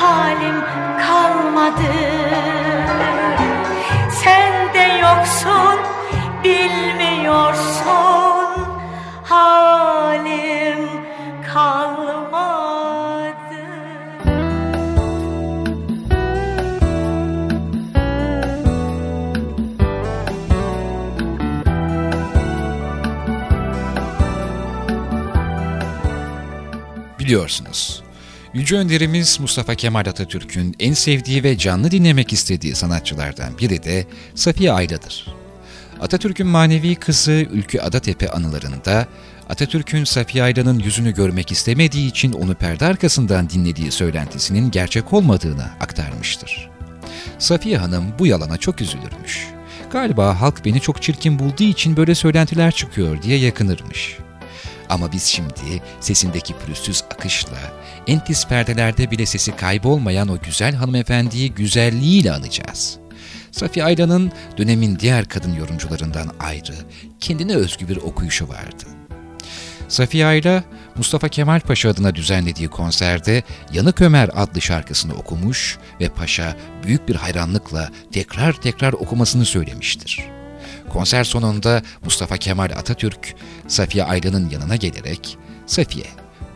[0.00, 0.64] Halim
[1.06, 1.92] kalmadı.
[4.10, 5.78] Sen de yoksun
[6.44, 7.88] bilmiyorsun.
[9.24, 9.67] Halim
[27.28, 28.02] Biliyorsunuz,
[28.54, 34.72] Yüce Önderimiz Mustafa Kemal Atatürk'ün en sevdiği ve canlı dinlemek istediği sanatçılardan biri de Safiye
[34.72, 35.26] Ayla'dır.
[36.00, 39.06] Atatürk'ün manevi kızı Ülkü Adatepe anılarında
[39.48, 46.70] Atatürk'ün Safiye Ayla'nın yüzünü görmek istemediği için onu perde arkasından dinlediği söylentisinin gerçek olmadığını aktarmıştır.
[47.38, 49.48] Safiye Hanım bu yalana çok üzülürmüş.
[49.90, 54.18] Galiba halk beni çok çirkin bulduğu için böyle söylentiler çıkıyor diye yakınırmış.
[54.88, 57.58] Ama biz şimdi sesindeki pürüzsüz akışla,
[58.06, 62.98] en tiz perdelerde bile sesi kaybolmayan o güzel hanımefendiyi güzelliğiyle anacağız.
[63.52, 66.74] Safiye Ayla'nın dönemin diğer kadın yorumcularından ayrı,
[67.20, 68.84] kendine özgü bir okuyuşu vardı.
[69.88, 70.64] Safiye Ayla,
[70.96, 77.14] Mustafa Kemal Paşa adına düzenlediği konserde Yanık Ömer adlı şarkısını okumuş ve Paşa büyük bir
[77.14, 80.37] hayranlıkla tekrar tekrar okumasını söylemiştir.
[80.92, 83.34] Konser sonunda Mustafa Kemal Atatürk,
[83.68, 86.06] Safiye Ayla'nın yanına gelerek, ''Safiye,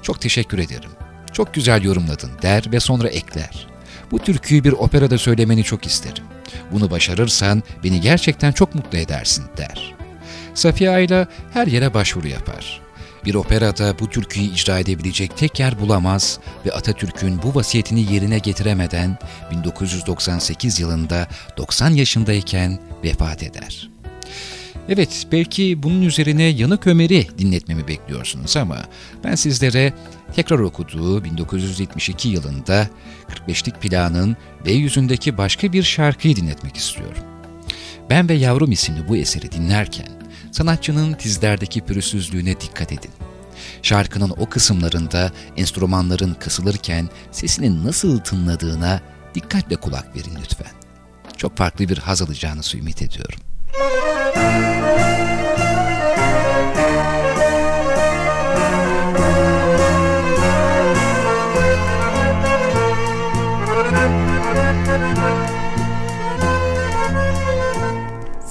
[0.02, 0.90] çok teşekkür ederim,
[1.32, 3.66] çok güzel yorumladın.'' der ve sonra ekler.
[4.10, 6.24] ''Bu türküyü bir operada söylemeni çok isterim.
[6.72, 9.94] Bunu başarırsan beni gerçekten çok mutlu edersin.'' der.
[10.54, 12.82] Safiye Ayla her yere başvuru yapar.
[13.24, 19.18] Bir operada bu türküyü icra edebilecek tek yer bulamaz ve Atatürk'ün bu vasiyetini yerine getiremeden
[19.50, 23.91] 1998 yılında 90 yaşındayken vefat eder.
[24.88, 28.78] Evet, belki bunun üzerine Yanık Ömer'i dinletmemi bekliyorsunuz ama
[29.24, 29.92] ben sizlere
[30.34, 32.88] tekrar okuduğu 1972 yılında
[33.28, 37.22] 45'lik planın ve yüzündeki başka bir şarkıyı dinletmek istiyorum.
[38.10, 40.08] Ben ve Yavrum isimli bu eseri dinlerken
[40.52, 43.10] sanatçının tizlerdeki pürüzsüzlüğüne dikkat edin.
[43.82, 49.00] Şarkının o kısımlarında enstrümanların kısılırken sesinin nasıl tınladığına
[49.34, 50.72] dikkatle kulak verin lütfen.
[51.36, 53.38] Çok farklı bir haz alacağınızı ümit ediyorum.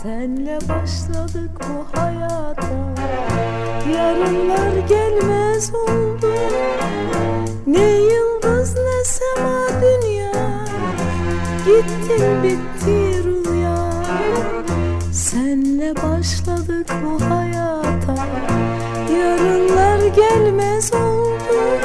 [0.02, 2.66] Senle başladık bu hayata.
[3.96, 6.34] Yarınlar gelmez oldu.
[7.68, 10.32] Ne yıldız ne sema dünya.
[11.66, 13.11] Gittin bitti rüya
[15.82, 18.16] Senle başladık bu hayata.
[19.14, 21.80] Yarınlar gelmez oldu.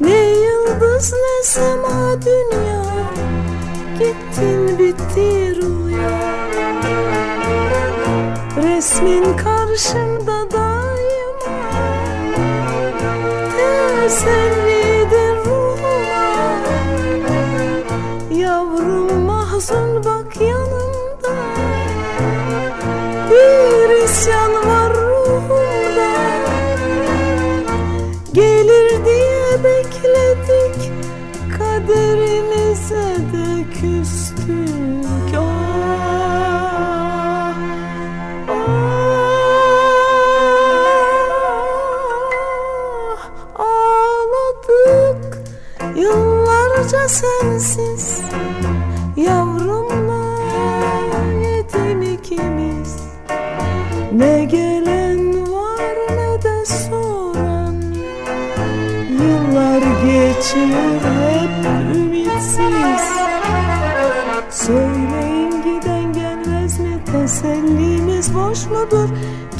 [0.00, 2.84] Ne yıldız ne sema dünya.
[3.98, 6.18] Gittin bitti rüya.
[8.56, 11.54] Resmin karşımda daima.
[13.56, 14.57] Tesellidir
[46.88, 48.20] Yıllarca sensiz
[49.16, 50.38] Yavrumla
[51.44, 52.96] yetim ikimiz.
[54.12, 57.74] Ne gelen var ne de soran.
[59.10, 61.66] Yıllar geçiyor hep
[61.96, 63.08] ümitsiz.
[64.50, 66.98] Söyleyin giden gelmez mi?
[67.12, 69.08] Tesellimiz boş mudur?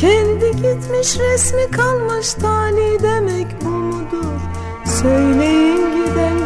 [0.00, 4.40] Kendi gitmiş resmi kalmış tali demek bu mudur?
[4.84, 6.37] Söyleyin giden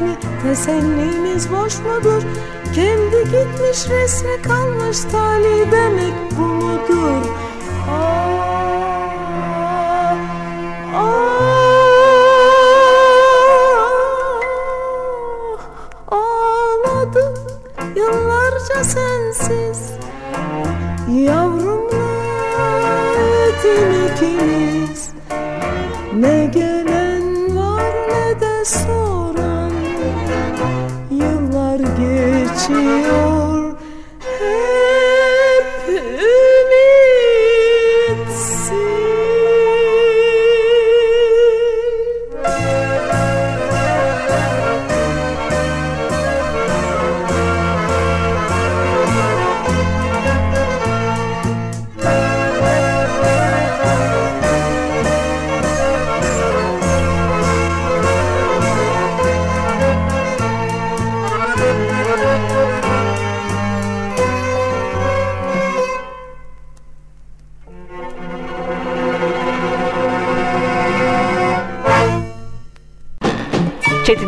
[0.00, 2.22] gelmez mi tesellimiz boş mudur?
[2.74, 7.26] Kendi gitmiş resmi kalmış tali demek bu mudur?
[7.90, 8.29] Ah,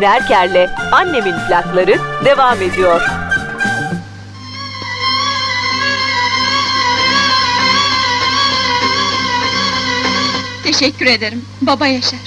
[0.03, 3.01] Çetin Erker'le Annemin plakları devam ediyor.
[10.63, 11.45] Teşekkür ederim.
[11.61, 12.19] Baba Yaşar.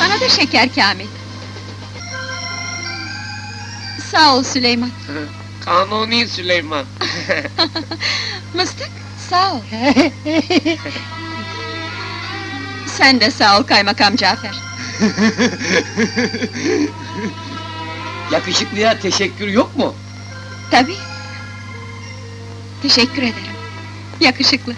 [0.00, 1.06] Bana da şeker Kamil.
[4.10, 4.90] Sağ ol Süleyman.
[5.64, 6.84] Kanuni Süleyman.
[8.54, 8.90] Mıstık,
[9.30, 9.60] sağ ol.
[12.86, 14.65] Sen de sağ ol kaymakam Cafer.
[18.32, 19.94] Yakışıklıya teşekkür yok mu?
[20.70, 20.96] Tabii.
[22.82, 23.56] Teşekkür ederim.
[24.20, 24.74] Yakışıklı.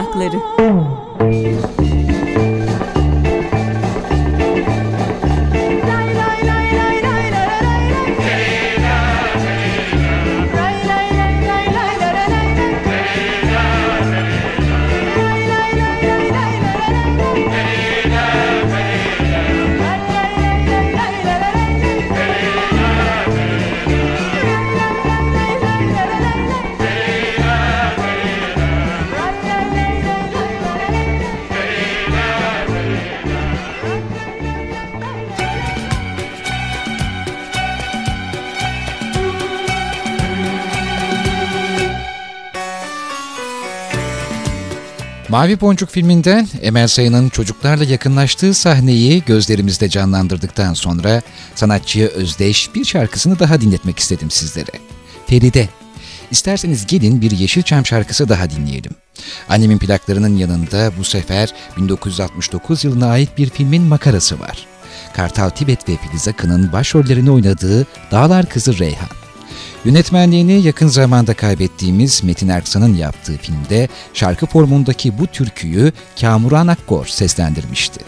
[0.00, 0.40] Annemin
[45.40, 51.22] Mavi Boncuk filminden Emel Sayın'ın çocuklarla yakınlaştığı sahneyi gözlerimizde canlandırdıktan sonra
[51.54, 54.70] sanatçıya özdeş bir şarkısını daha dinletmek istedim sizlere.
[55.26, 55.68] Feride.
[56.30, 58.92] İsterseniz gelin bir Yeşilçam şarkısı daha dinleyelim.
[59.48, 64.66] Annemin plaklarının yanında bu sefer 1969 yılına ait bir filmin makarası var.
[65.16, 69.19] Kartal Tibet ve Filiz Akın'ın başrollerini oynadığı Dağlar Kızı Reyhan.
[69.84, 78.00] Yönetmenliğini yakın zamanda kaybettiğimiz Metin Erksan'ın yaptığı filmde şarkı formundaki bu türküyü Kamuran Akkor seslendirmişti.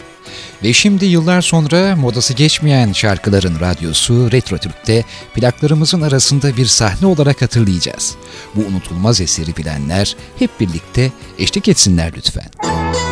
[0.63, 5.03] Ve şimdi yıllar sonra modası geçmeyen şarkıların radyosu Retro Türk'te
[5.35, 8.15] plaklarımızın arasında bir sahne olarak hatırlayacağız.
[8.55, 12.49] Bu unutulmaz eseri bilenler hep birlikte eşlik etsinler lütfen.
[12.63, 13.02] Müzik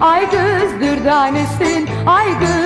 [0.00, 2.57] Ay kız dürdanesin, ay kız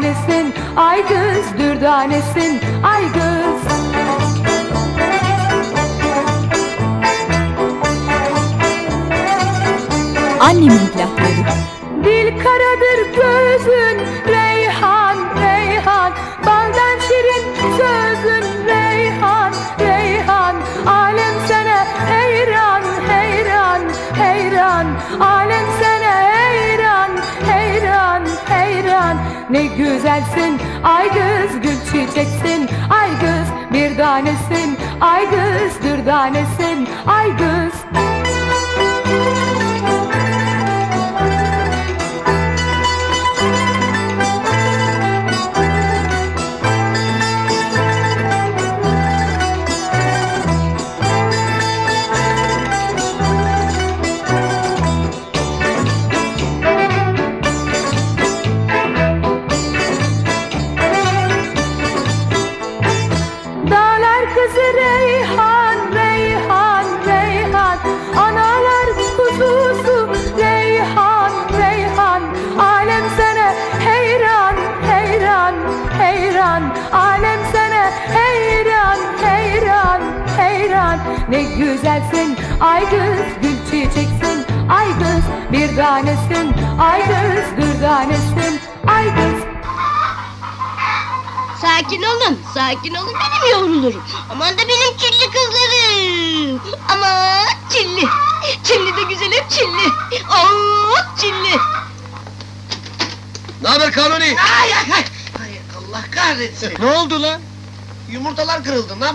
[0.00, 3.70] dürdanesin Ay kız dürdanesin Ay kız
[10.40, 11.60] Annemin plakları.
[12.04, 13.79] Dil karadır gözü
[34.00, 37.69] dürdanesin Ay kız dürdanesin Ay kız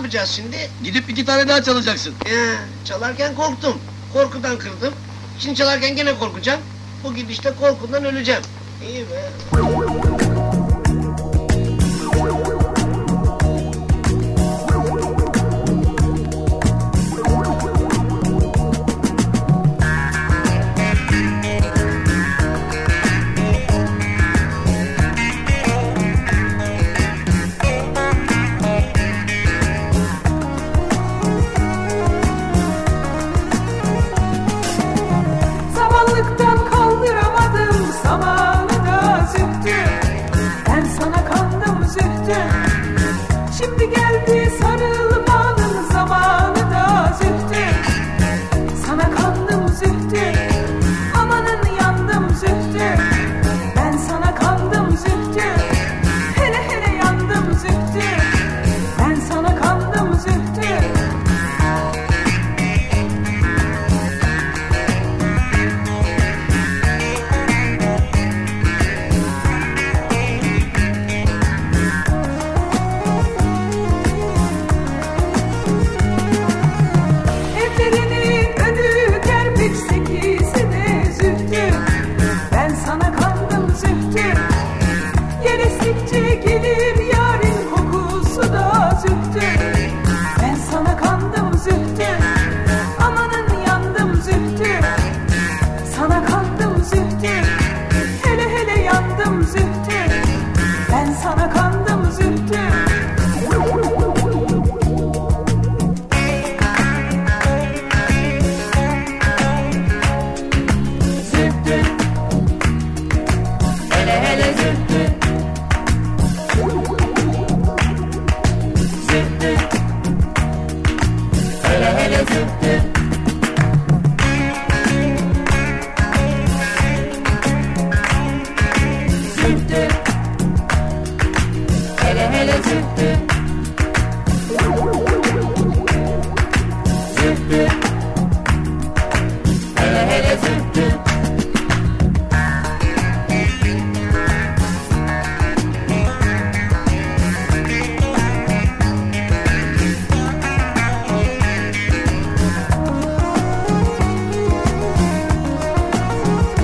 [0.06, 0.56] yapacağız şimdi?
[0.84, 2.14] Gidip iki tane daha çalacaksın.
[2.26, 2.54] Ee,
[2.84, 3.80] çalarken korktum.
[4.12, 4.94] Korkudan kırdım.
[5.38, 6.60] Şimdi çalarken gene korkacağım.
[7.04, 8.42] Bu gidişte korkundan öleceğim.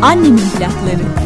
[0.03, 1.22] Annemin plakları.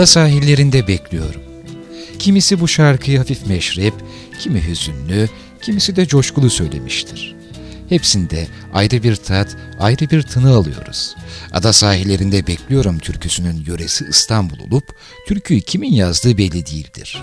[0.00, 1.40] Ada sahillerinde bekliyorum.
[2.18, 3.94] Kimisi bu şarkıyı hafif meşrep,
[4.40, 5.28] kimi hüzünlü,
[5.62, 7.36] kimisi de coşkulu söylemiştir.
[7.88, 11.16] Hepsinde ayrı bir tat, ayrı bir tını alıyoruz.
[11.52, 14.84] Ada sahillerinde bekliyorum türküsünün yöresi İstanbul olup,
[15.26, 17.22] türküyü kimin yazdığı belli değildir.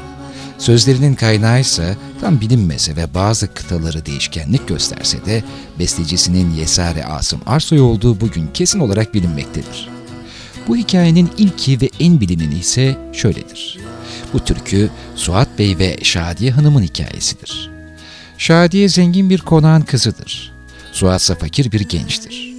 [0.57, 5.43] Sözlerinin kaynağı ise tam bilinmese ve bazı kıtaları değişkenlik gösterse de
[5.79, 9.96] bestecisinin Yesare Asım Arsoy olduğu bugün kesin olarak bilinmektedir.
[10.67, 13.79] Bu hikayenin ilki ve en bilineni ise şöyledir.
[14.33, 17.69] Bu türkü Suat Bey ve Şadiye Hanım'ın hikayesidir.
[18.37, 20.53] Şadiye zengin bir konağın kızıdır.
[20.91, 22.53] Suat ise fakir bir gençtir.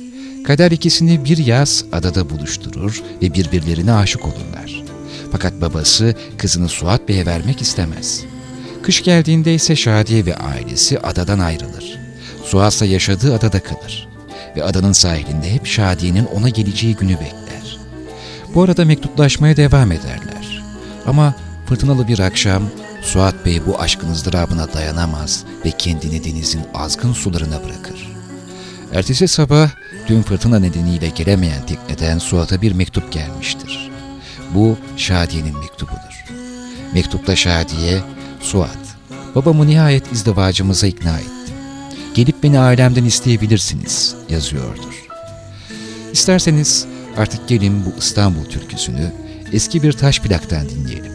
[0.45, 4.83] Kader ikisini bir yaz adada buluşturur ve birbirlerine aşık olurlar.
[5.33, 8.25] Fakat babası kızını Suat Bey'e vermek istemez.
[8.83, 11.99] Kış geldiğinde ise Şadiye ve ailesi adadan ayrılır.
[12.45, 14.09] Suat ise yaşadığı adada kalır.
[14.57, 17.48] Ve adanın sahilinde hep Şadiye'nin ona geleceği günü bekler.
[18.55, 20.63] Bu arada mektuplaşmaya devam ederler.
[21.07, 21.35] Ama
[21.67, 22.63] fırtınalı bir akşam
[23.03, 28.13] Suat Bey bu aşkın ızdırabına dayanamaz ve kendini denizin azgın sularına bırakır.
[28.93, 29.71] Ertesi sabah
[30.09, 33.91] dün fırtına nedeniyle gelemeyen tekneden Suat'a bir mektup gelmiştir.
[34.55, 36.25] Bu Şadiye'nin mektubudur.
[36.95, 38.01] Mektupta Şadiye,
[38.41, 38.79] Suat,
[39.35, 41.55] babamı nihayet izdivacımıza ikna ettim.
[42.15, 45.07] Gelip beni ailemden isteyebilirsiniz yazıyordur.
[46.13, 46.87] İsterseniz
[47.19, 49.13] artık gelin bu İstanbul türküsünü
[49.53, 51.13] eski bir taş plaktan dinleyelim.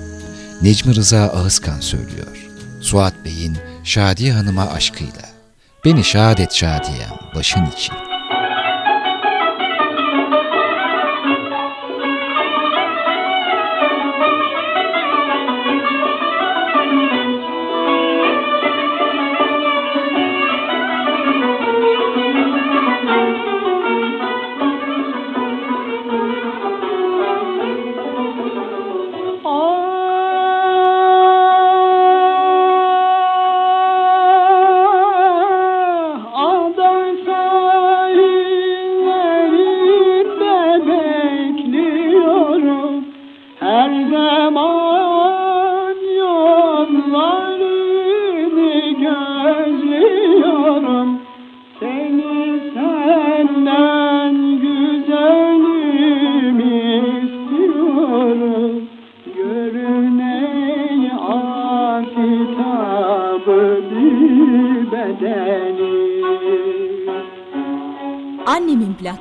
[0.62, 2.50] Necmi Rıza Ağızkan söylüyor.
[2.82, 5.30] Suat Bey'in Şadiye Hanım'a aşkıyla.
[5.86, 8.13] Beni şad et Şadiyem başın için.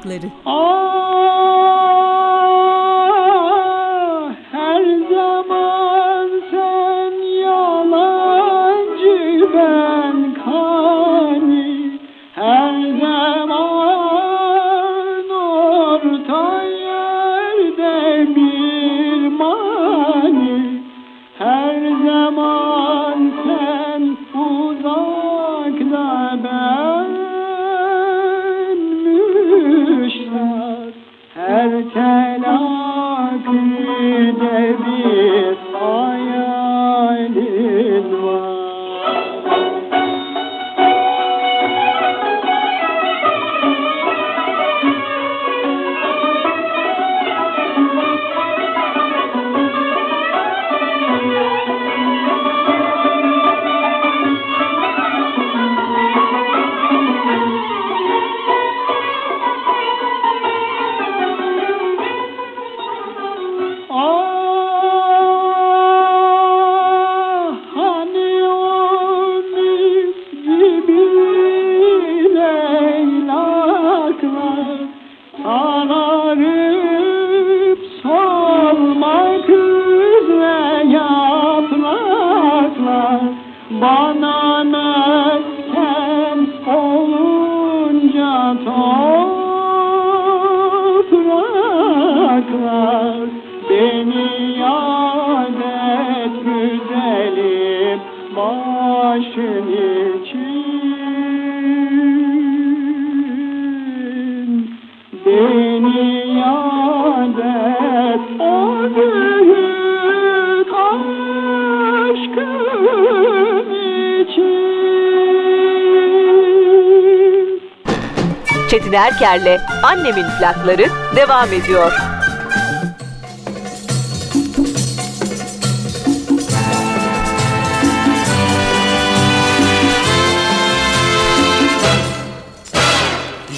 [0.05, 1.12] Annemin plakları.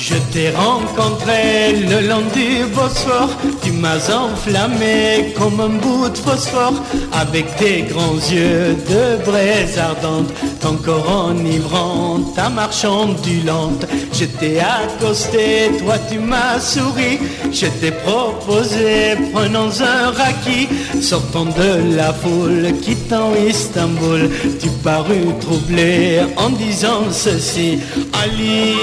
[0.06, 3.30] Je t'ai rencontré le long du Bosphore,
[3.62, 6.74] tu m'as enflammé comme un bout de phosphore,
[7.12, 10.30] avec tes grands yeux de braise ardente,
[10.64, 13.84] ton corps enivrant, ta marche ondulante.
[14.18, 17.18] Je t'ai accosté, toi tu m'as souri,
[17.52, 20.60] je t'ai proposé, prenons un raki,
[21.02, 27.78] sortons de la foule, quittant Istanbul, tu parus troublé en disant ceci,
[28.22, 28.74] Ali,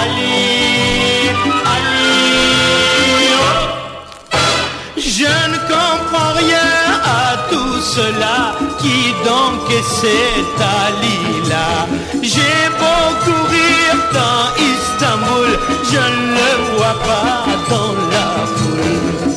[0.00, 0.34] Ali,
[1.74, 1.92] Ali.
[4.96, 6.70] Je ne comprends rien
[7.04, 8.31] à tout cela.
[9.72, 11.86] Qui donc est cet Ali-là
[12.22, 15.50] J'ai beau courir dans Istanbul,
[15.90, 19.32] je ne le vois pas dans la foule.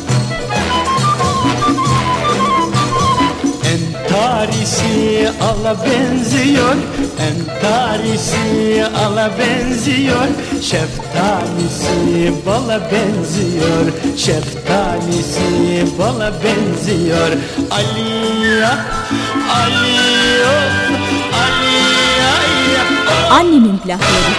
[3.73, 6.75] Entarisi ala benziyor.
[7.19, 10.27] Entarisi ala benziyor.
[10.61, 13.85] Şeftalisi bala benziyor.
[14.17, 17.31] Şeftalisi bala benziyor.
[17.71, 18.25] Ali
[23.31, 24.31] Annemin plakları.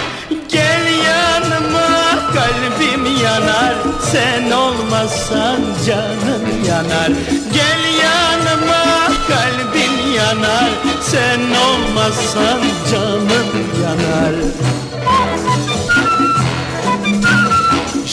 [0.49, 1.89] Gel yanıma
[2.33, 3.73] kalbim yanar.
[4.11, 7.11] Sen olmazsan canım yanar.
[7.53, 8.83] Gel yanıma
[9.27, 10.69] kalbim yanar.
[11.01, 12.59] Sen olmazsan
[12.91, 13.47] canım
[13.83, 14.33] yanar.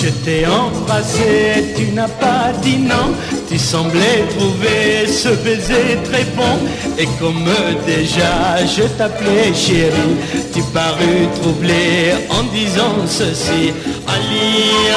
[0.04, 3.14] Je t'ai embrassé, tu n'as pas dit non
[3.48, 6.58] Tu semblais trouver ce baiser très bon.
[6.98, 7.44] Et comme
[7.86, 10.16] déjà je t'appelais chérie
[10.52, 13.72] Tu parus troublé en disant ceci.
[14.08, 14.48] Ali,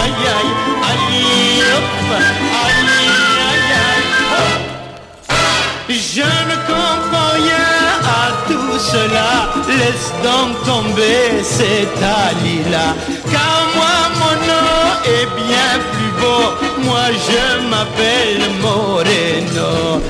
[0.04, 0.54] aïe aïe,
[0.92, 1.84] Ali, hop,
[2.66, 3.08] Ali,
[3.52, 4.68] aïe aïe, hop.
[5.90, 7.68] Je ne comprends rien
[8.04, 9.54] à tout cela.
[9.68, 12.96] Laisse donc tomber cet Ali-là
[13.32, 15.72] Car moi mon nom est bien
[16.22, 16.44] beau
[16.86, 20.02] Moi je m'appelle Moreno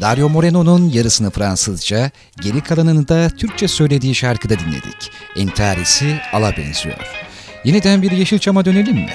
[0.00, 5.10] Dario Moreno'nun yarısını Fransızca, geri kalanını da Türkçe söylediği şarkıda dinledik.
[5.36, 6.96] Entarisi ala benziyor.
[7.64, 9.12] Yeniden bir Yeşilçam'a dönelim mi?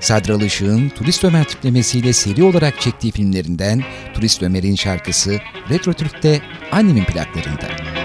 [0.00, 3.82] Sadri Alışık'ın Turist Ömer tiplemesiyle seri olarak çektiği filmlerinden
[4.14, 6.40] Turist Ömer'in şarkısı Retro Türk'te
[6.72, 7.99] annemin plaklarında.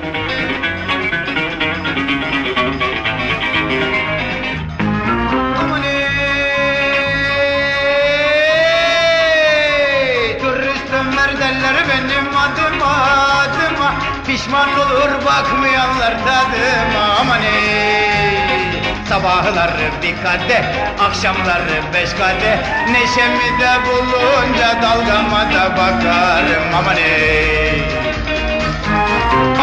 [14.36, 18.72] Pişman olur bakmayanlar tadıma aman ey.
[19.10, 20.64] Sabahları bir kadeh,
[21.00, 22.58] akşamları beş kadeh
[22.92, 27.84] Neşemi de bulunca dalgama da bakarım aman ey.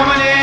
[0.00, 0.36] Aman ey.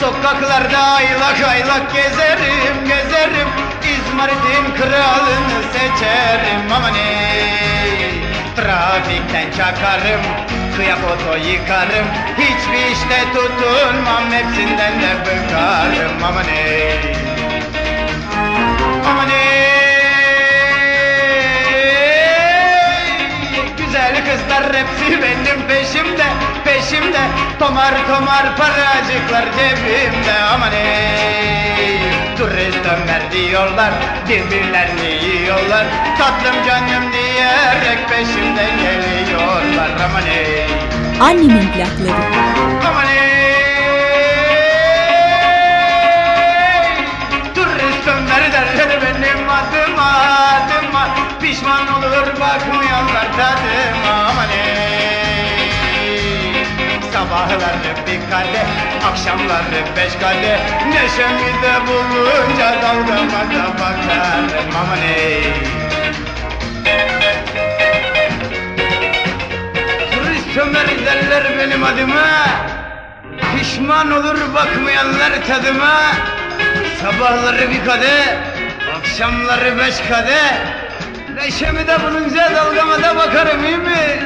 [0.00, 3.48] Sokaklarda aylak aylak gezerim gezerim.
[3.82, 8.22] İzmarit'in kralını seçerim aman ey.
[8.56, 12.06] Trafikten çakarım Kıyak oto yıkarım.
[12.38, 14.32] Hiçbir işte tutunmam.
[14.32, 17.00] Hepsinden de bıkarım aman ey
[19.10, 19.38] Aman ey
[23.76, 26.26] Güzel kızlar hepsi benim peşimde
[26.64, 27.20] Peşimde.
[27.58, 30.34] Tomar tomar paracıklar cebimde.
[30.54, 33.92] Aman ey Turist Ömer diyorlar
[34.28, 35.86] Birbirlerini yiyorlar
[36.18, 39.90] Tatlım canım diyerek peşimden geliyorlar.
[40.04, 40.66] Aman ey.
[41.20, 42.22] Annemin plakları.
[42.88, 43.18] Aman ey.
[47.54, 50.08] Turist Ömer derler benim adıma
[50.48, 51.08] adıma.
[51.42, 54.07] Pişman olur bakmayanlar tadıma
[57.28, 58.68] Sabahları bir kadeh,
[59.10, 60.58] akşamları beş kadeh
[60.88, 64.50] Neşemi de bulunca dalgama da bakarım.
[64.80, 65.42] Aman ey
[70.12, 72.26] Turist Ömer derler benim adıma.
[73.56, 76.00] Pişman olur bakmayanlar tadıma.
[77.02, 78.26] Sabahları bir kadeh
[78.98, 80.52] Akşamları beş kadeh
[81.34, 84.18] Neşemi de bulunca dalgama da bakarım iyi mi?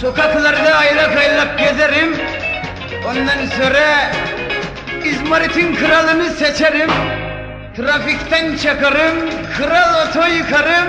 [0.00, 2.16] Sokaklarda aylak aylak gezerim
[3.06, 4.10] Ondan sonra
[5.04, 6.90] İzmarit'in kralını seçerim
[7.76, 10.88] Trafikten çakarım Kral oto yıkarım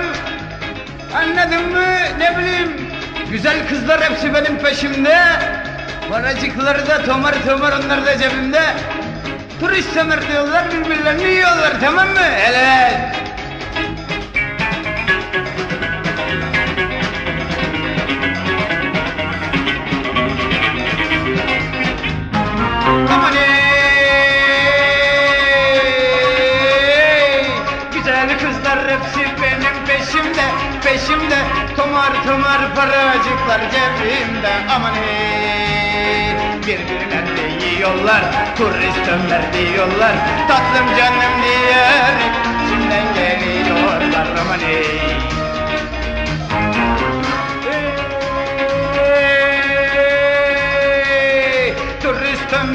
[1.14, 1.86] Anladın mı?
[2.18, 2.72] Ne bileyim
[3.30, 5.18] Güzel kızlar hepsi benim peşimde
[6.10, 8.62] Paracıkları da tomar tomar onlar da cebimde.
[9.60, 12.20] Turist semer diyorlar birbirlerini yiyorlar tamam mı?
[12.20, 12.90] Hele.
[27.92, 30.44] Güzel kızlar hepsi benim peşimde,
[30.84, 31.38] peşimde.
[31.76, 34.52] Tomar tomar paracıklar cebimde.
[34.74, 36.36] Aman ey!
[36.66, 38.22] Birbirlerini yiyorlar,
[38.56, 40.12] turist Ömer diyorlar.
[40.48, 42.34] Tatlım canım diyerek
[42.64, 44.26] içimden geliyorlar.
[44.40, 45.37] Aman ey!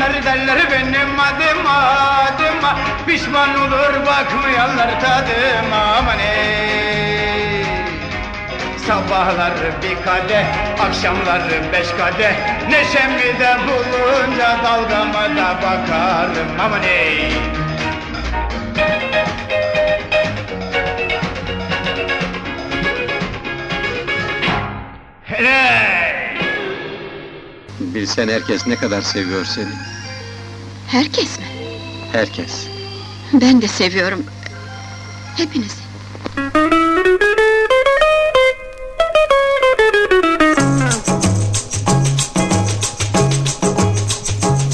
[0.04, 2.80] Ömer derler benim adıma adıma.
[3.08, 5.78] Pişman olur bakmayanlar tadıma.
[5.98, 7.66] Aman ey.
[8.88, 9.54] Sabahlar
[9.84, 10.46] bir kadeh,
[10.80, 11.42] akşamlar
[11.74, 12.36] beş kadeh
[12.70, 16.48] Neşemi de bulunca dalgama da bakarım.
[16.60, 17.34] Aman ey.
[25.24, 25.94] Hele!
[27.80, 29.93] Bilsen herkes ne kadar seviyor seni.
[30.94, 31.46] Herkes mi?
[32.12, 32.68] Herkes.
[33.34, 34.26] Ben de seviyorum.
[35.38, 35.84] Hepinizi.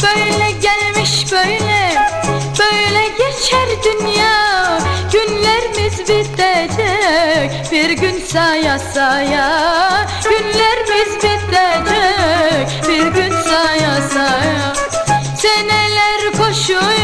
[0.03, 1.93] Böyle gelmiş böyle
[2.59, 4.79] Böyle geçer dünya
[5.13, 14.59] Günlerimiz bitecek Bir gün saya saya Günlerimiz bitecek Bir gün saya saya
[16.69, 16.98] should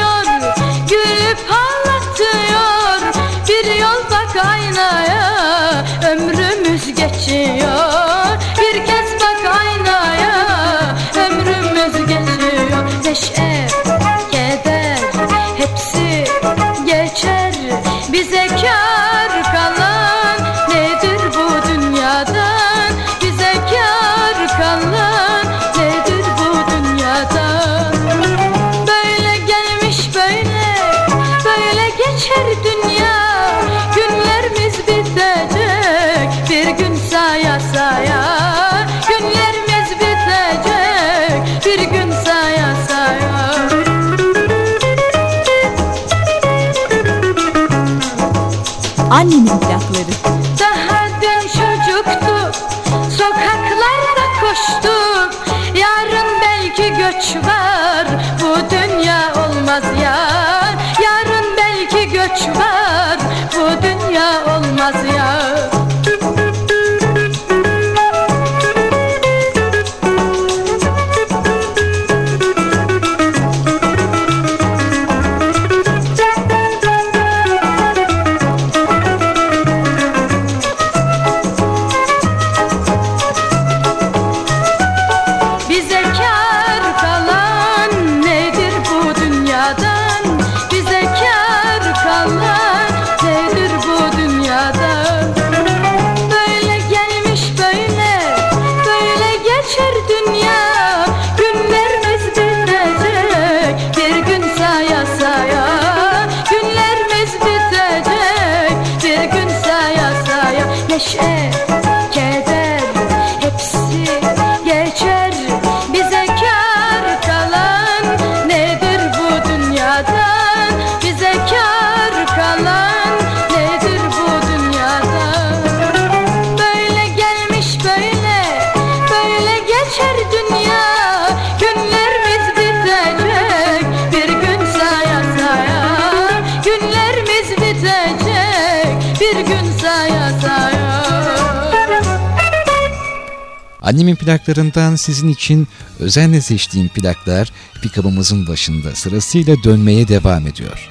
[143.85, 145.67] Annemin plaklarından sizin için
[145.99, 147.51] özenle seçtiğim plaklar
[147.81, 150.89] pikabımızın başında sırasıyla dönmeye devam ediyor.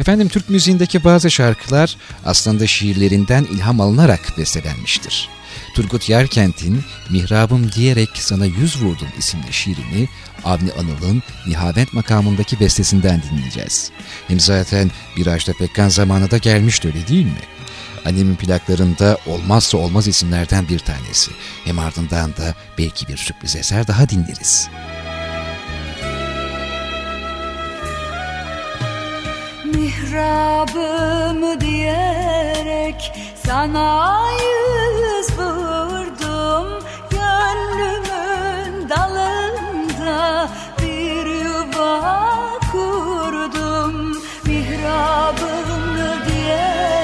[0.00, 5.28] Efendim Türk müziğindeki bazı şarkılar aslında şiirlerinden ilham alınarak bestelenmiştir.
[5.74, 10.08] Turgut Yerkent'in Mihrabım diyerek sana yüz vurdum isimli şiirini
[10.44, 13.90] Avni Anıl'ın Nihavent makamındaki bestesinden dinleyeceğiz.
[14.28, 17.42] Hem zaten bir Ajda Pekkan zamanı da gelmişti öyle değil mi?
[18.06, 21.30] Annemin plaklarında olmazsa olmaz isimlerden bir tanesi.
[21.64, 24.68] Hem ardından da belki bir sürpriz eser daha dinleriz.
[29.74, 33.12] Mihrabımı diyerek
[33.46, 40.48] sana yüz vurdum Gönlümün dalında
[40.82, 44.12] bir yuva kurdum
[44.46, 46.95] Mihrabımı diyerek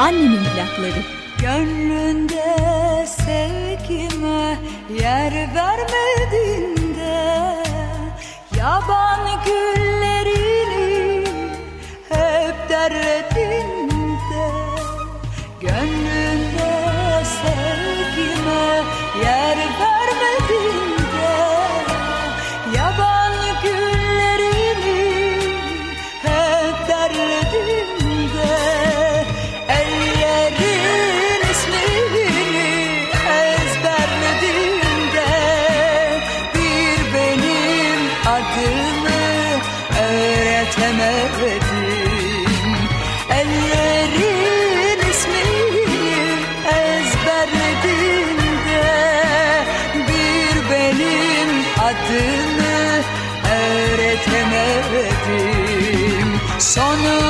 [0.00, 1.02] Annemin plakları.
[1.40, 4.58] Gönlünde sevgime
[5.02, 7.16] yer vermediğinde
[8.58, 11.24] Yaban güllerini
[12.08, 14.46] hep derlediğinde
[15.60, 16.72] Gönlünde
[17.24, 18.82] sevgime
[19.24, 19.49] yer
[56.70, 57.29] Sonu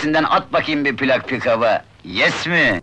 [0.00, 1.84] Mezesinden at bakayım bir plak pikava.
[2.04, 2.80] Yes mi?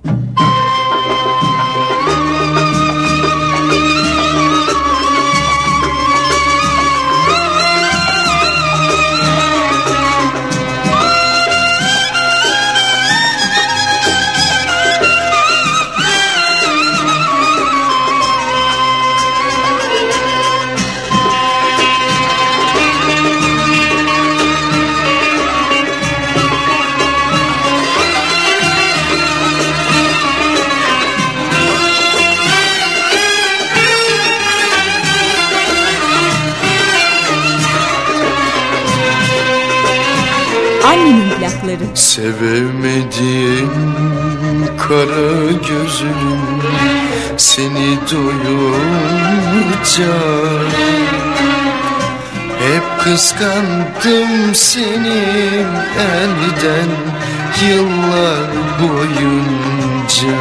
[42.17, 43.69] Sevemediğim
[44.77, 46.41] kara gözüm
[47.37, 50.13] seni duyunca
[52.59, 55.23] Hep kıskandım seni
[55.99, 56.91] elden
[57.69, 58.49] yıllar
[58.81, 60.37] boyunca.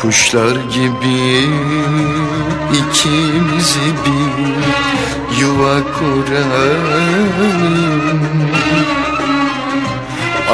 [0.00, 1.48] Kuşlar gibi
[2.72, 4.34] ikimizi bir
[5.40, 7.64] yuva kuralım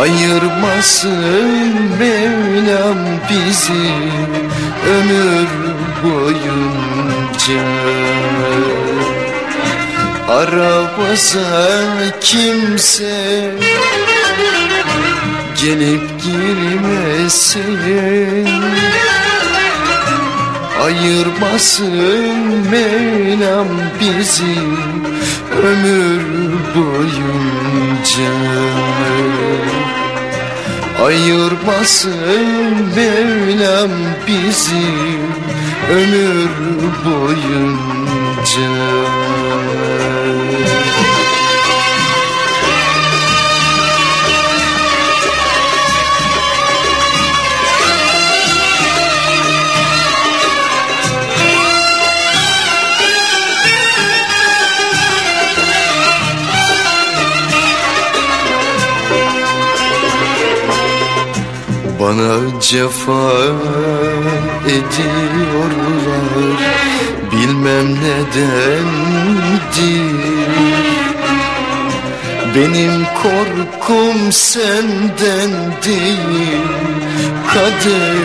[0.00, 2.98] Ayırmasın Mevlam
[3.30, 3.92] bizi
[4.88, 5.48] ömür
[6.04, 7.64] boyunca.
[10.28, 11.90] Aramıza
[12.20, 13.54] kimse
[15.62, 17.68] gelip girmesin.
[20.84, 22.36] Ayırmasın
[22.70, 23.68] Mevlam
[24.00, 24.58] bizi
[25.62, 26.22] ömür
[26.74, 27.59] boyunca
[31.04, 32.14] Ayırmasın
[32.96, 33.90] Mevlam
[34.26, 34.88] bizi
[35.92, 36.50] ömür
[37.04, 38.70] boyunca
[62.00, 63.32] Bana cefa
[64.66, 66.30] ediyorlar.
[67.32, 69.20] Bilmem nedendir
[72.56, 75.52] Benim korkum senden
[75.84, 76.62] değil.
[77.54, 78.20] Kaderindendir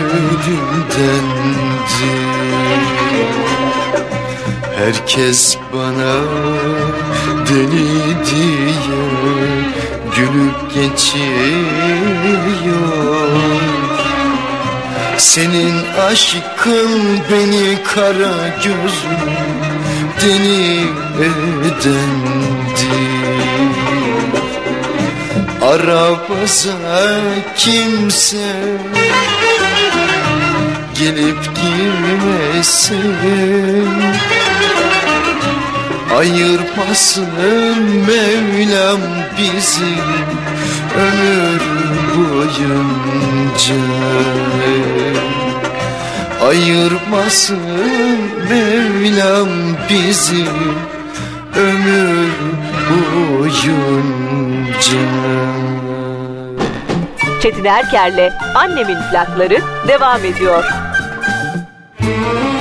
[4.76, 6.16] Herkes bana
[7.48, 7.88] deli
[8.26, 8.74] diye
[10.16, 12.16] gülüp geçiyor
[15.18, 15.74] Senin
[16.08, 19.36] aşkın beni kara gözüm
[20.20, 20.80] deli
[21.66, 22.46] edendi
[25.62, 26.72] Arabasa
[27.56, 28.46] kimse
[30.98, 33.16] gelip girmesin.
[36.18, 37.28] Ayırmasın
[38.06, 39.00] Mevlam
[39.38, 39.94] bizi
[40.98, 41.60] ömür
[42.16, 43.05] boyunca
[46.48, 47.58] Ayırmasın
[48.50, 49.48] Mevlam
[49.90, 50.44] bizi
[51.56, 52.30] ömür
[52.90, 53.76] boyunca
[57.42, 59.58] Çetin Erker'le Annemin plakları
[59.88, 60.64] devam ediyor.
[62.00, 62.55] Bir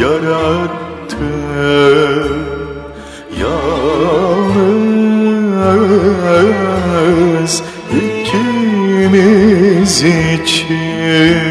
[0.00, 1.30] yarattı.
[3.40, 4.74] Yalnız
[7.96, 11.49] ikimiz için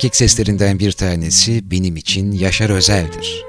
[0.00, 3.44] erkek seslerinden bir tanesi benim için Yaşar Özel'dir.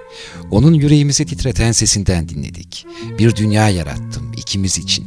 [0.52, 2.86] Onun yüreğimizi titreten sesinden dinledik.
[3.20, 5.06] Bir dünya yarattım ikimiz için.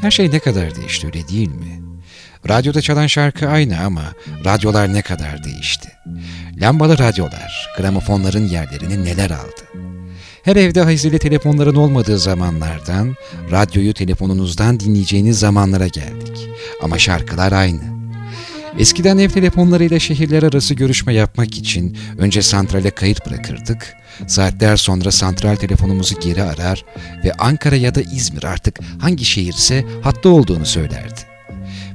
[0.00, 1.82] Her şey ne kadar değişti öyle değil mi?
[2.48, 4.12] Radyoda çalan şarkı aynı ama
[4.44, 5.88] radyolar ne kadar değişti.
[6.60, 9.62] Lambalı radyolar, gramofonların yerlerini neler aldı?
[10.42, 13.14] Her evde hazile telefonların olmadığı zamanlardan,
[13.50, 16.48] radyoyu telefonunuzdan dinleyeceğiniz zamanlara geldik.
[16.82, 17.91] Ama şarkılar aynı.
[18.82, 23.94] Eskiden ev telefonlarıyla şehirler arası görüşme yapmak için önce santrale kayıt bırakırdık,
[24.26, 26.84] saatler sonra santral telefonumuzu geri arar
[27.24, 31.20] ve Ankara ya da İzmir artık hangi şehirse hatta olduğunu söylerdi.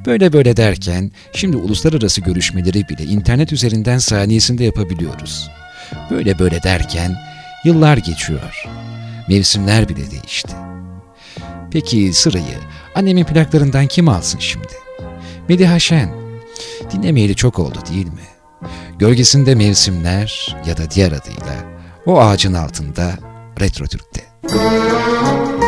[0.05, 5.49] Böyle böyle derken şimdi uluslararası görüşmeleri bile internet üzerinden saniyesinde yapabiliyoruz.
[6.11, 7.17] Böyle böyle derken
[7.65, 8.63] yıllar geçiyor.
[9.29, 10.53] Mevsimler bile değişti.
[11.71, 12.57] Peki sırayı
[12.95, 14.73] annemin plaklarından kim alsın şimdi?
[15.49, 16.26] Mediha Şen.
[16.91, 18.27] Dinlemeyeli çok oldu değil mi?
[18.99, 21.55] Gölgesinde mevsimler ya da diğer adıyla
[22.05, 23.13] o ağacın altında
[23.59, 24.21] Retro Türk'te.
[24.43, 25.66] Gölgesinde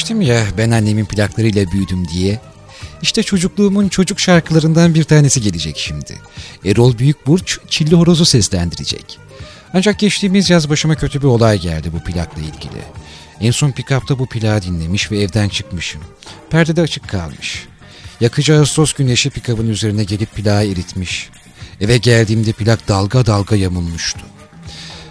[0.00, 2.40] Demiştim ya ben annemin plaklarıyla büyüdüm diye.
[3.02, 6.18] İşte çocukluğumun çocuk şarkılarından bir tanesi gelecek şimdi.
[6.64, 9.18] Erol Büyükburç Çilli Horoz'u seslendirecek.
[9.74, 12.82] Ancak geçtiğimiz yaz başıma kötü bir olay geldi bu plakla ilgili.
[13.40, 16.00] En son pick-up'ta bu plağı dinlemiş ve evden çıkmışım.
[16.50, 17.66] Perdede açık kalmış.
[18.20, 21.30] Yakıcı Ağustos güneşi pick-up'ın üzerine gelip plağı eritmiş.
[21.80, 24.20] Eve geldiğimde plak dalga dalga yamulmuştu.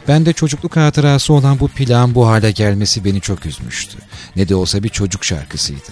[0.09, 3.97] Ben de çocukluk hatırası olan bu plağın bu hale gelmesi beni çok üzmüştü.
[4.35, 5.89] Ne de olsa bir çocuk şarkısıydı.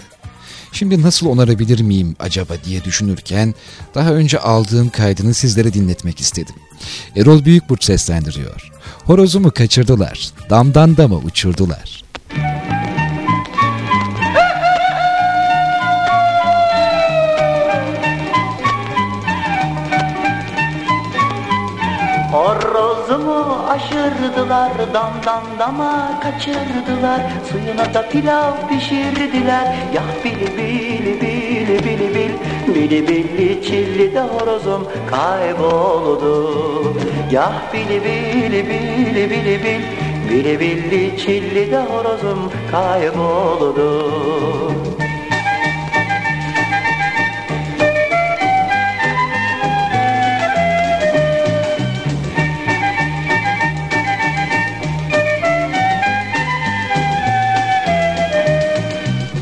[0.72, 3.54] Şimdi nasıl onarabilir miyim acaba diye düşünürken
[3.96, 6.56] daha önce aldığım kaydını sizlere dinletmek istedim.
[7.16, 8.72] Erol Büyükburç seslendiriyor.
[9.06, 12.04] Horozumu kaçırdılar, damdan dama uçurdular.
[23.28, 27.22] Horozumu aşırdılar damdan dama kaçırdılar.
[27.52, 29.76] Suyuna da pilav pişirdiler.
[29.94, 32.34] Yah bili bili bili bili bil
[32.76, 36.98] Bili bili çilli de horozum kayboldu
[37.32, 39.82] Yah bili bili bili bili bil
[40.30, 44.04] Bili bili çilli de horozum kayboldu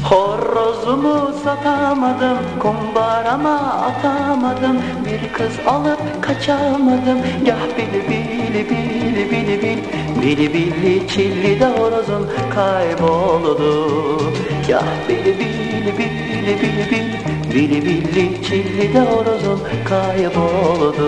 [0.10, 4.77] Horozumu satamadım, kumbarama atamadım.
[5.06, 9.77] Bir kız alıp kaçamadım, yah bili bili bili bili bil
[10.22, 13.88] Bili bili çilli de horozum kayboldu
[14.68, 17.10] Yah bili bili bili bili bil
[17.53, 19.60] Bili bili çilli de horozum
[19.90, 21.06] kayboldu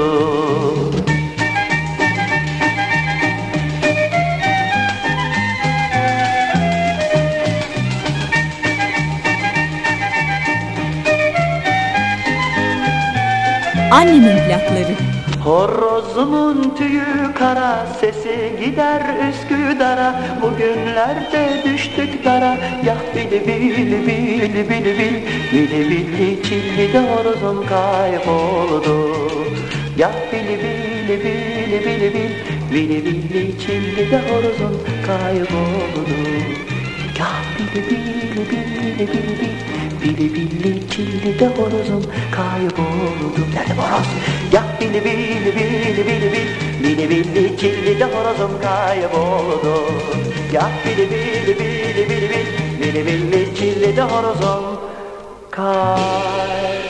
[13.92, 14.96] Annemin plakları.
[15.44, 25.16] Horozumun tüyü kara sesi gider Üsküdar'a Bugünlerde düştük dara Yah bili bili bili bili bil
[25.54, 29.12] Bili bili çilli de horozum kayboldu
[29.98, 32.34] Yah bili bili bili bili bil
[32.74, 36.67] Bili bili çilli de horozum kayboldu
[37.18, 39.58] Yah bili bili bili bili bil
[40.02, 44.08] Bili bili çilli de horozum kayboldu Nerede horoz?
[44.54, 46.50] Yah bili bili bili bili bil
[46.84, 49.76] Bili bili çilli de horozum kayboldu
[50.54, 52.48] Yah bili bili bili bili bil
[52.82, 54.64] Bili bili çilli de horozum
[55.52, 56.87] kayboldu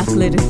[0.00, 0.49] lafları.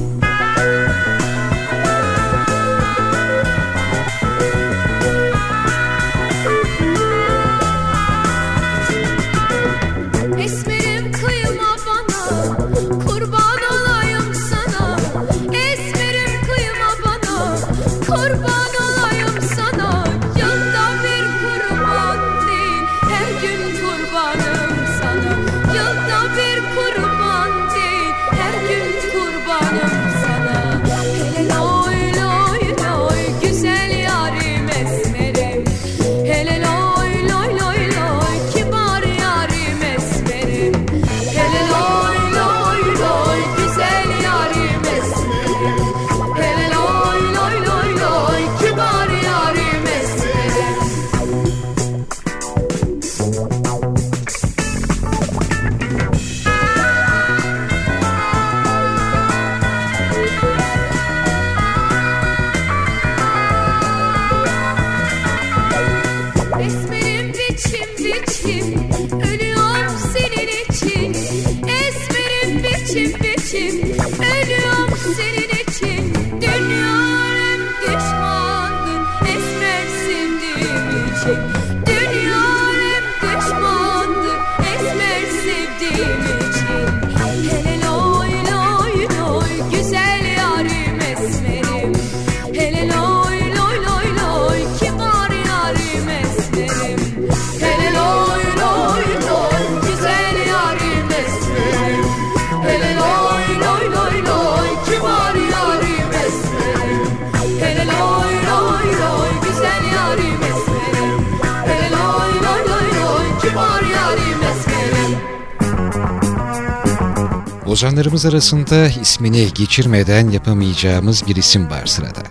[118.20, 122.22] konuklarımız arasında ismini geçirmeden yapamayacağımız bir isim var sırada.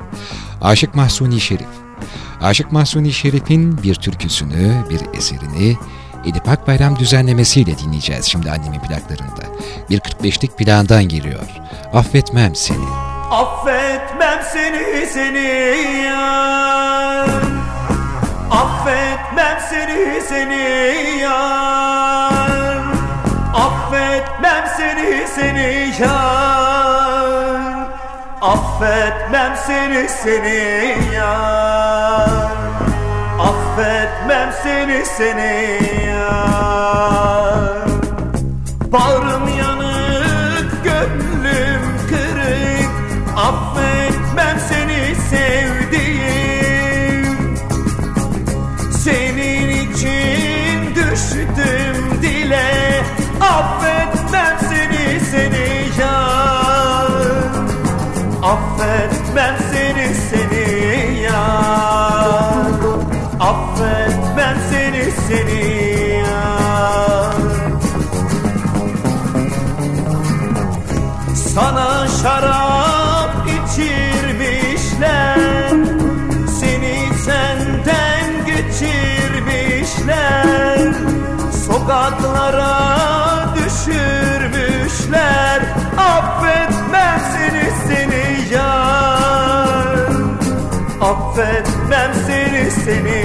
[0.62, 1.68] Aşık Mahsuni Şerif.
[2.42, 5.78] Aşık Mahsuni Şerif'in bir türküsünü, bir eserini
[6.26, 9.44] Edip Akbayram düzenlemesiyle dinleyeceğiz şimdi annemin plaklarında.
[9.90, 11.48] Bir 45'lik plandan geliyor.
[11.94, 12.88] Affetmem seni.
[13.32, 17.26] Affetmem seni seni ya.
[18.52, 21.79] Affetmem seni seni ya
[24.80, 25.70] seni seni
[26.02, 27.64] yar.
[28.42, 30.60] Affetmem seni seni
[31.16, 32.52] yar.
[33.50, 35.54] Affetmem seni seni
[36.08, 37.88] yar.
[38.94, 39.29] Bağır
[92.90, 93.19] seni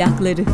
[0.00, 0.44] Ahlakları.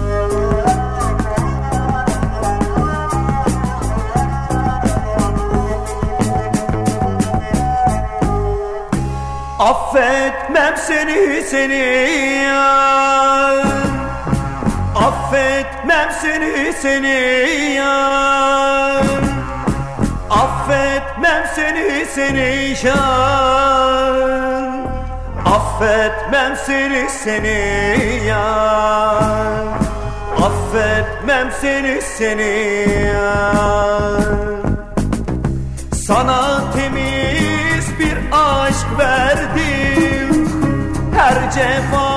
[9.58, 11.74] Affetmem seni seni.
[12.44, 12.66] Ya
[14.94, 17.74] Affetmem seni seni.
[17.74, 19.02] Ya
[20.30, 22.76] Affetmem seni seni.
[22.86, 24.05] ya
[25.76, 28.46] Affetmem seni seni ya
[30.46, 32.54] Affetmem seni seni
[33.04, 33.32] ya
[35.92, 40.48] Sana temiz bir aşk verdim.
[41.16, 42.15] Her cefa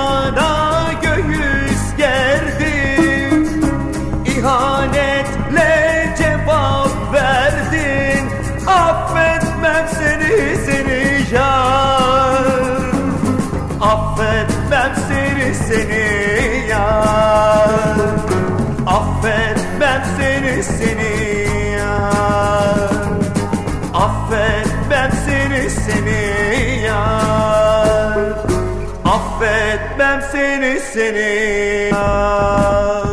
[30.78, 31.90] seni.
[31.92, 33.09] seni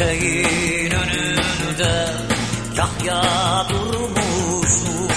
[0.00, 2.06] Diskoteğin önünde
[2.76, 3.22] kahya
[3.68, 5.08] durmuşum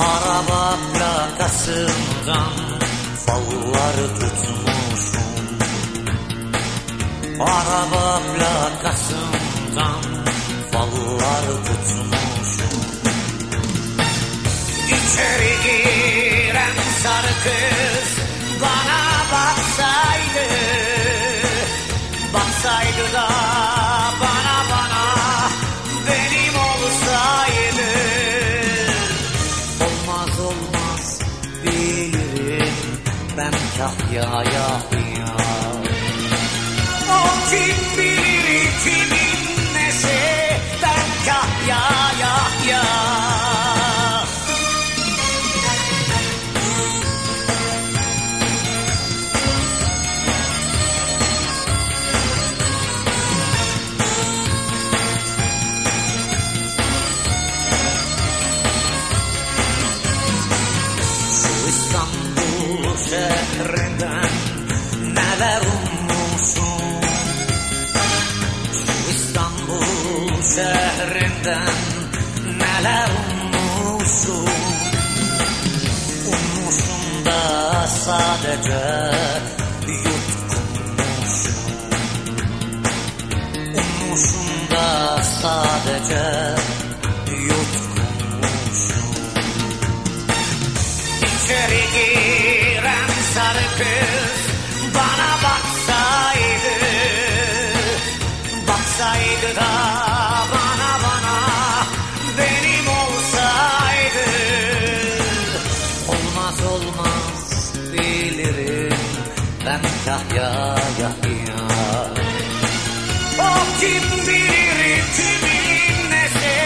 [0.00, 2.52] Araba plakasından
[3.26, 5.58] fallar tutmuşum
[7.40, 10.02] Araba plakasından
[10.72, 12.80] fallar tutmuşum
[14.86, 18.24] İçeri giren sarı kız
[18.62, 20.85] bana Baksaydı
[33.78, 35.05] ben kahyaya ya
[72.86, 74.48] neler ummuşum
[76.32, 77.40] Ummuşum da
[77.88, 78.84] sadece
[80.04, 81.60] yutkunmuşum
[83.80, 86.24] Ummuşum da sadece
[87.48, 89.08] yutkunmuşum
[91.22, 94.40] İçeri giren sarı kız
[94.94, 96.74] bana baksaydı
[98.68, 99.75] Baksaydı da
[110.06, 111.10] ben kahyaya ya
[113.38, 113.50] O
[113.80, 116.56] kim bilir kimin nesi?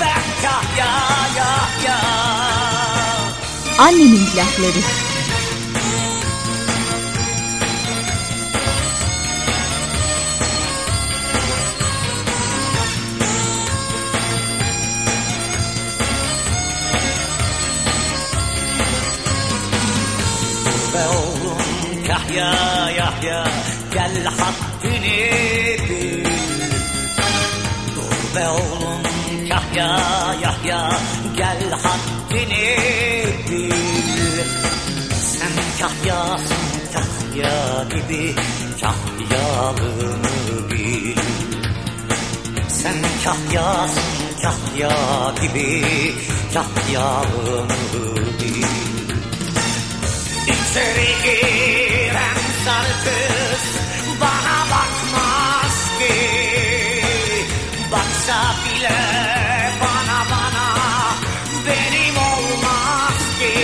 [0.00, 1.52] Ben kahyaya
[1.86, 1.98] ya.
[3.78, 4.82] Annemin plakları.
[23.24, 23.44] Yahya
[23.94, 25.20] gel haddini
[25.88, 26.24] bil.
[27.94, 29.02] Dur be oğlum
[29.48, 29.90] Yahya
[30.44, 30.80] Yahya
[31.36, 32.68] gel haddini
[33.48, 33.72] bil.
[35.32, 36.64] Sen kahyasın
[36.94, 38.34] kahya gibi
[38.80, 41.16] kahyalığını bil.
[42.68, 44.94] Sen kahyasın kahya
[45.40, 45.84] gibi
[46.54, 48.64] kahyalığını bil.
[50.52, 51.73] İçeri giren
[52.64, 53.64] sarı kız
[54.20, 56.16] bana bakmaz ki.
[57.92, 59.00] Baksa bile
[59.80, 60.66] bana bana
[61.66, 63.54] benim olmaz ki.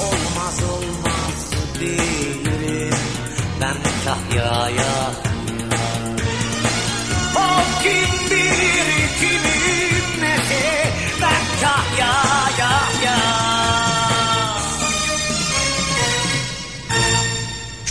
[0.00, 1.40] Olmaz olmaz
[1.80, 2.94] bilirim
[3.60, 5.23] ben kahyaya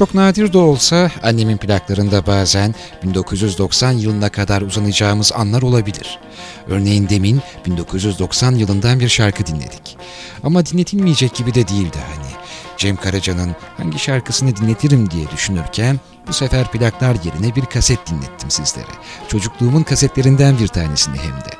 [0.03, 6.19] Çok nadir de olsa annemin plaklarında bazen 1990 yılına kadar uzanacağımız anlar olabilir.
[6.67, 9.97] Örneğin demin 1990 yılından bir şarkı dinledik.
[10.43, 12.31] Ama dinletilmeyecek gibi de değildi hani.
[12.77, 18.91] Cem Karaca'nın hangi şarkısını dinletirim diye düşünürken bu sefer plaklar yerine bir kaset dinlettim sizlere.
[19.27, 21.57] Çocukluğumun kasetlerinden bir tanesini hem de.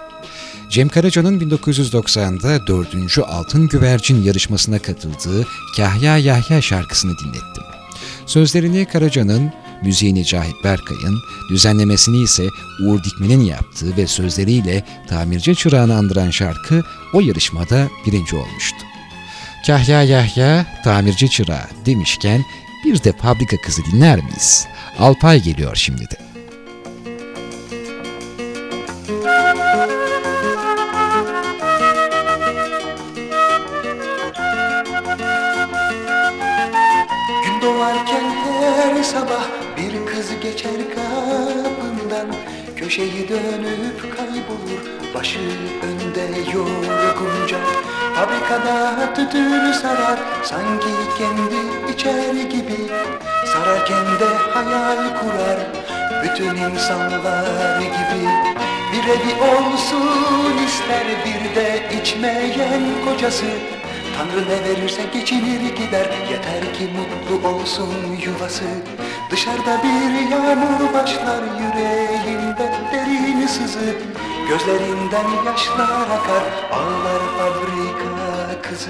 [0.70, 3.20] Cem Karaca'nın 1990'da 4.
[3.20, 5.48] Altın Güvercin yarışmasına katıldığı
[5.78, 7.73] Kahya Yahya şarkısını dinlettim.
[8.26, 9.52] Sözlerini Karaca'nın,
[9.82, 11.20] müziğini Cahit Berkay'ın,
[11.50, 12.48] düzenlemesini ise
[12.86, 16.84] Uğur Dikmen'in yaptığı ve sözleriyle tamirci çırağını andıran şarkı
[17.14, 18.78] o yarışmada birinci olmuştu.
[19.68, 22.44] Kahya Yahya, tamirci çırağı demişken
[22.86, 24.68] bir de fabrika kızı dinler miyiz?
[25.00, 26.32] Alpay geliyor şimdi de.
[42.94, 45.14] Köşeyi dönüp kaybolur.
[45.15, 45.40] Başı
[45.84, 47.57] önde yorgunca.
[48.15, 50.20] Fabrikada tütünü sarar.
[50.44, 50.88] Sanki
[51.18, 52.78] kendi içer gibi.
[53.53, 55.60] Sararken de hayal kurar.
[56.24, 58.30] Bütün insanlar gibi.
[58.94, 63.45] Bir evi olsun ister bir de içmeyen kocası.
[64.18, 66.10] Tanrı ne verirse geçinir gider.
[66.32, 67.94] Yeter ki mutlu olsun
[68.26, 68.65] yuvası
[69.34, 73.95] Dışarıda bir yağmur başlar Yüreğinde derin sızı.
[74.49, 78.89] Gözlerinden yaşlar akar Ağlar fabrika kızı.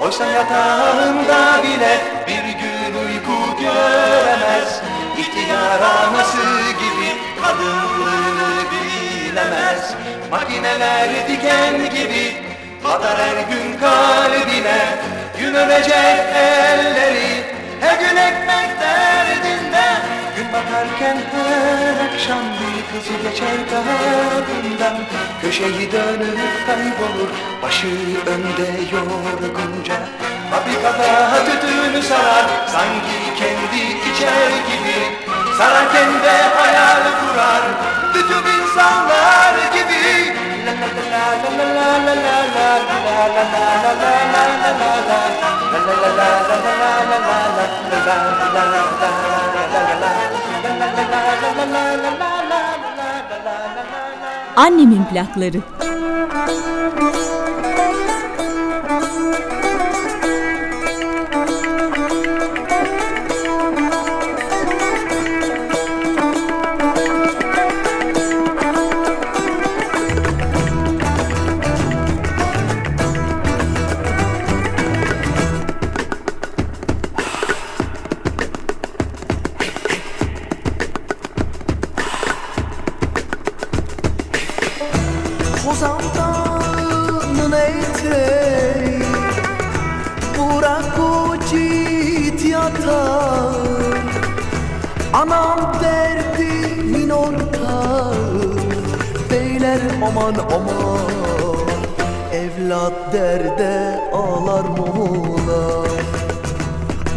[0.00, 4.80] Oysa yatağında bile Bir gün uyku göremez.
[5.18, 6.46] İhtiyar anası
[6.78, 7.08] gibi
[7.42, 9.94] Kadınlığını bilemez.
[10.30, 12.36] Makineler diken gibi
[12.84, 14.98] Batar her gün kalbine.
[15.38, 17.44] Gün ölecek elleri
[17.80, 18.66] Her gün ekmek
[20.36, 24.96] Gün batarken her akşam bir kızı geçer kapından
[25.42, 27.30] Köşeyi dönüp kaybolur
[27.62, 27.86] Başı
[28.26, 29.94] önde yorgunca.
[30.50, 34.98] Fabrikada tütünü sarar Sanki kendi içer gibi.
[35.58, 37.62] Sararken de hayal kurar
[38.14, 40.45] Bütün insanlar gibi
[54.56, 55.60] Annemin plakları.
[100.26, 101.66] Aman aman
[102.32, 105.86] Evlat derde ağlar mola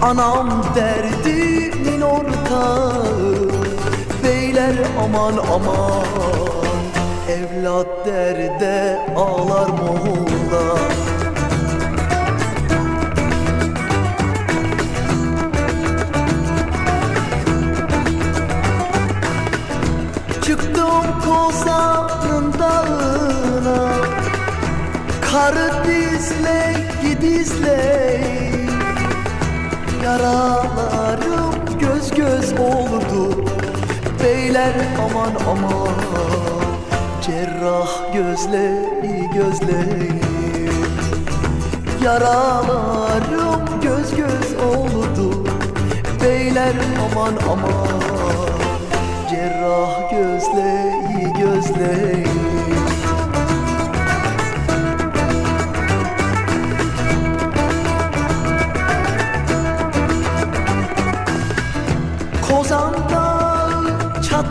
[0.01, 2.93] Anam derdimin ortağı
[4.23, 6.05] Beyler aman aman
[7.29, 10.77] Evlat derde ağlar mola
[20.41, 22.08] Çıktım kozanın
[25.31, 28.21] Karı dizle gidizle
[30.03, 33.45] Yaralarım göz göz oldu.
[34.23, 35.95] Beyler aman aman.
[37.21, 40.21] Cerrah gözleri gözleri.
[42.03, 45.45] Yaralarım göz göz oldu.
[46.23, 46.73] Beyler
[47.11, 48.01] aman aman.
[49.29, 52.48] Cerrah gözleri gözleri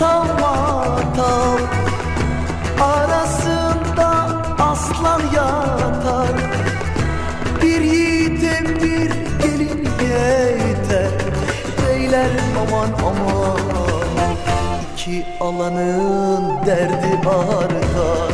[0.06, 1.58] matal
[2.80, 4.08] Arasında
[4.58, 6.36] aslan yatar.
[7.62, 9.10] Bir yiğite bir
[9.42, 11.10] gelin yeter.
[11.86, 12.30] Beyler
[12.60, 13.58] aman aman.
[14.94, 18.32] İki alanın derdi artar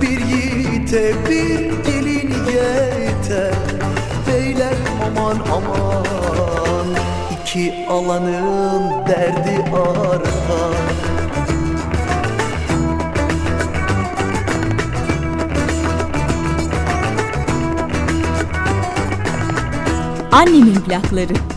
[0.00, 3.54] Bir yiğite bir gelin yeter.
[4.28, 4.74] Beyler
[5.06, 5.95] aman aman
[7.56, 10.76] İki alanın derdi artar
[20.32, 21.55] Annemin plakları.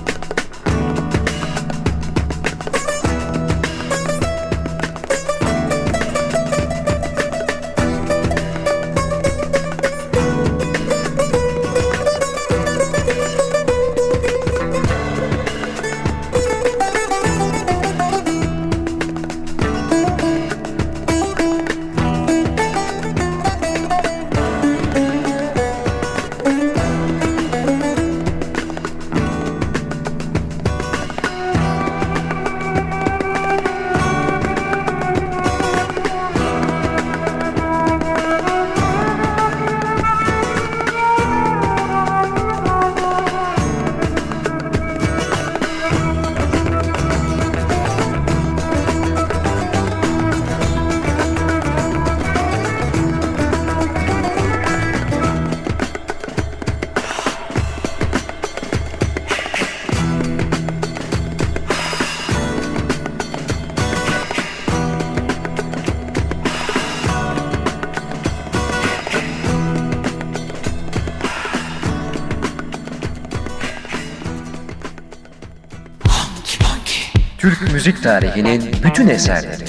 [77.89, 79.65] Müzik tarihinin bütün eserleri.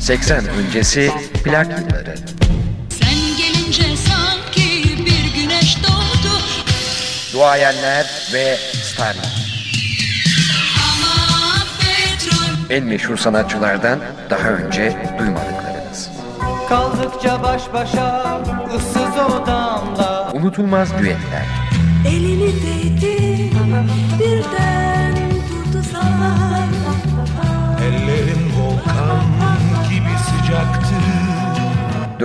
[0.00, 1.12] 80 öncesi
[1.44, 2.14] plak yılları.
[2.90, 6.32] Sen gelince sanki bir güneş doğdu
[7.32, 9.46] Duayenler ve starlar.
[12.70, 13.98] En meşhur sanatçılardan
[14.30, 16.10] daha önce duymadıklarınız.
[16.68, 18.40] Kaldıkça baş başa
[18.76, 21.46] ıssız odamda Unutulmaz düetler.
[22.08, 23.50] Elini değdi
[24.18, 24.85] birden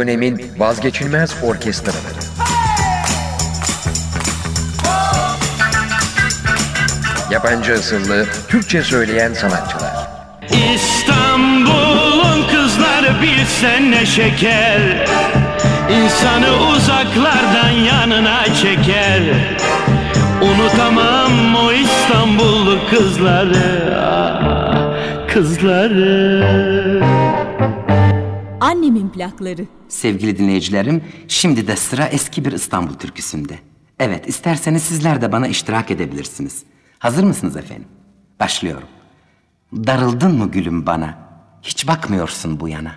[0.01, 2.21] Dönemin vazgeçilmez orkestraları.
[7.31, 9.93] Yabancı asıllı Türkçe söyleyen sanatçılar.
[10.75, 15.07] İstanbul'un kızları bilsen ne şeker
[15.89, 19.21] İnsanı uzaklardan yanına çeker
[20.41, 26.43] Unutamam o İstanbullu kızları ah, Kızları
[28.61, 29.80] Annemin plakları.
[30.01, 33.59] Sevgili dinleyicilerim, şimdi de sıra eski bir İstanbul türküsünde.
[33.99, 36.63] Evet, isterseniz sizler de bana iştirak edebilirsiniz.
[36.99, 37.87] Hazır mısınız efendim?
[38.39, 38.87] Başlıyorum.
[39.73, 41.17] Darıldın mı gülüm bana?
[41.61, 42.95] Hiç bakmıyorsun bu yana.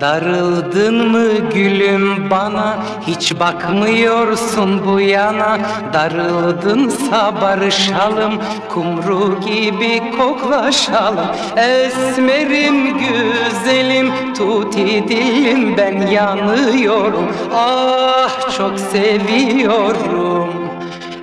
[0.00, 2.78] Darıldın mı gülüm bana?
[3.06, 5.58] Hiç bakmıyorsun bu yana.
[5.92, 8.34] Darıldınsa barışalım
[8.74, 11.26] Kumru gibi koklaşalım.
[11.56, 17.28] Esmerim güzelim Tuti dilim ben yanıyorum.
[17.54, 20.54] Ah çok seviyorum.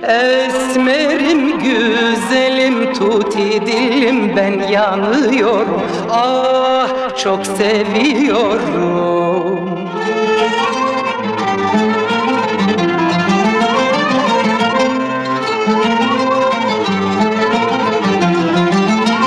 [0.02, 2.13] Esmerim güzelim
[2.98, 5.82] tuti dilim ben yanıyorum.
[6.10, 9.04] Ah çok seviyorum.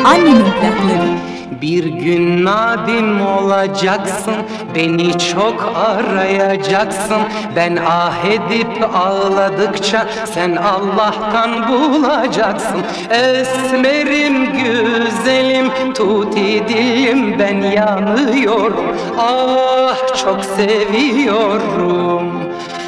[0.06, 1.18] Annemin plakları.
[1.62, 4.36] Bir gün nadim olacaksın
[4.78, 7.22] Beni çok arayacaksın.
[7.56, 12.82] Ben ah edip ağladıkça Sen Allah'tan bulacaksın.
[13.10, 18.86] Esmerim güzelim Tuti dilim ben yanıyorum.
[19.18, 22.32] Ah çok seviyorum.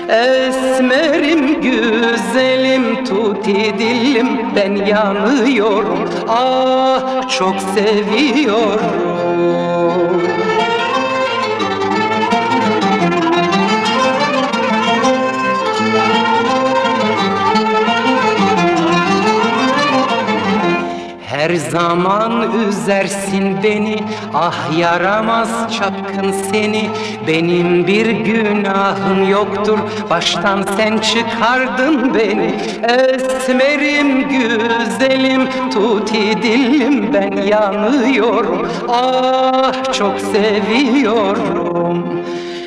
[0.10, 6.10] Esmerim güzelim tuti dilim ben yanıyorum.
[6.28, 9.09] Ah çok seviyorum
[21.50, 24.04] Her zaman üzersin beni.
[24.34, 26.90] Ah yaramaz çapkın seni.
[27.28, 29.80] Benim bir günahım yoktur.
[30.10, 32.56] Baştan sen çıkardın beni.
[32.84, 38.68] Esmerim güzelim Tuti dilim ben yanıyorum.
[38.88, 41.59] Ah çok seviyorum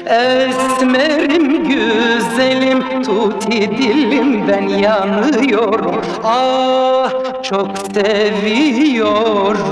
[0.07, 7.13] Esmerim güzelim tuti dilim ben yanıyorum Ah
[7.43, 9.63] çok seviyorum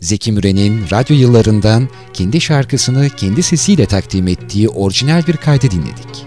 [0.00, 6.26] Zeki Müren'in radyo yıllarından kendi şarkısını kendi sesiyle takdim ettiği orijinal bir kaydı dinledik.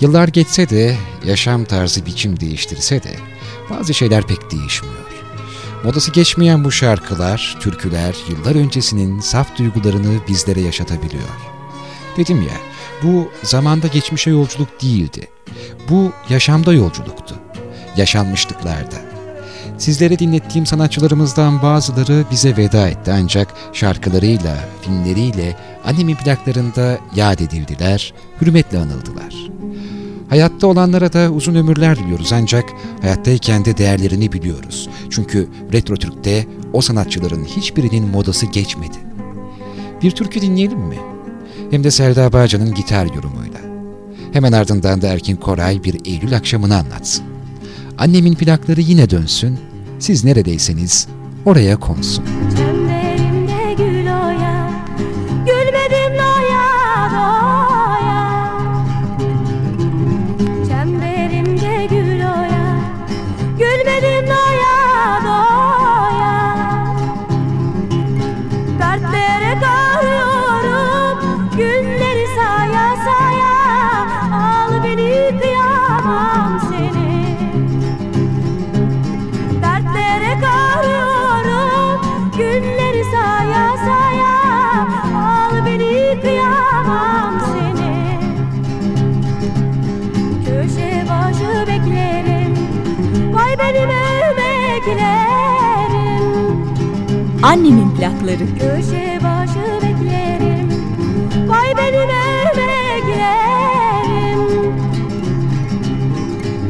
[0.00, 0.96] Yıllar geçse de,
[1.26, 3.10] yaşam tarzı biçim değiştirse de
[3.70, 5.11] bazı şeyler pek değişmiyor.
[5.84, 11.28] Modası geçmeyen bu şarkılar, türküler yıllar öncesinin saf duygularını bizlere yaşatabiliyor.
[12.16, 12.56] Dedim ya,
[13.02, 15.28] bu zamanda geçmişe yolculuk değildi.
[15.90, 17.34] Bu yaşamda yolculuktu.
[17.96, 18.96] Yaşanmışlıklarda.
[19.78, 28.78] Sizlere dinlettiğim sanatçılarımızdan bazıları bize veda etti ancak şarkılarıyla, filmleriyle annemin plaklarında yad edildiler, hürmetle
[28.78, 29.61] anıldılar.
[30.32, 32.64] Hayatta olanlara da uzun ömürler diliyoruz ancak
[33.00, 34.88] hayattayken de değerlerini biliyoruz.
[35.10, 38.96] Çünkü Retro Türk'te o sanatçıların hiçbirinin modası geçmedi.
[40.02, 40.96] Bir türkü dinleyelim mi?
[41.70, 43.60] Hem de Selda Bağcan'ın gitar yorumuyla.
[44.32, 47.24] Hemen ardından da Erkin Koray bir Eylül akşamını anlatsın.
[47.98, 49.58] Annemin plakları yine dönsün,
[49.98, 51.08] siz neredeyseniz
[51.44, 52.24] oraya konsun.
[97.42, 98.46] Annemin plakları.
[98.58, 100.68] Köşe başı beklerim.
[101.48, 104.40] Vay benime beklerim.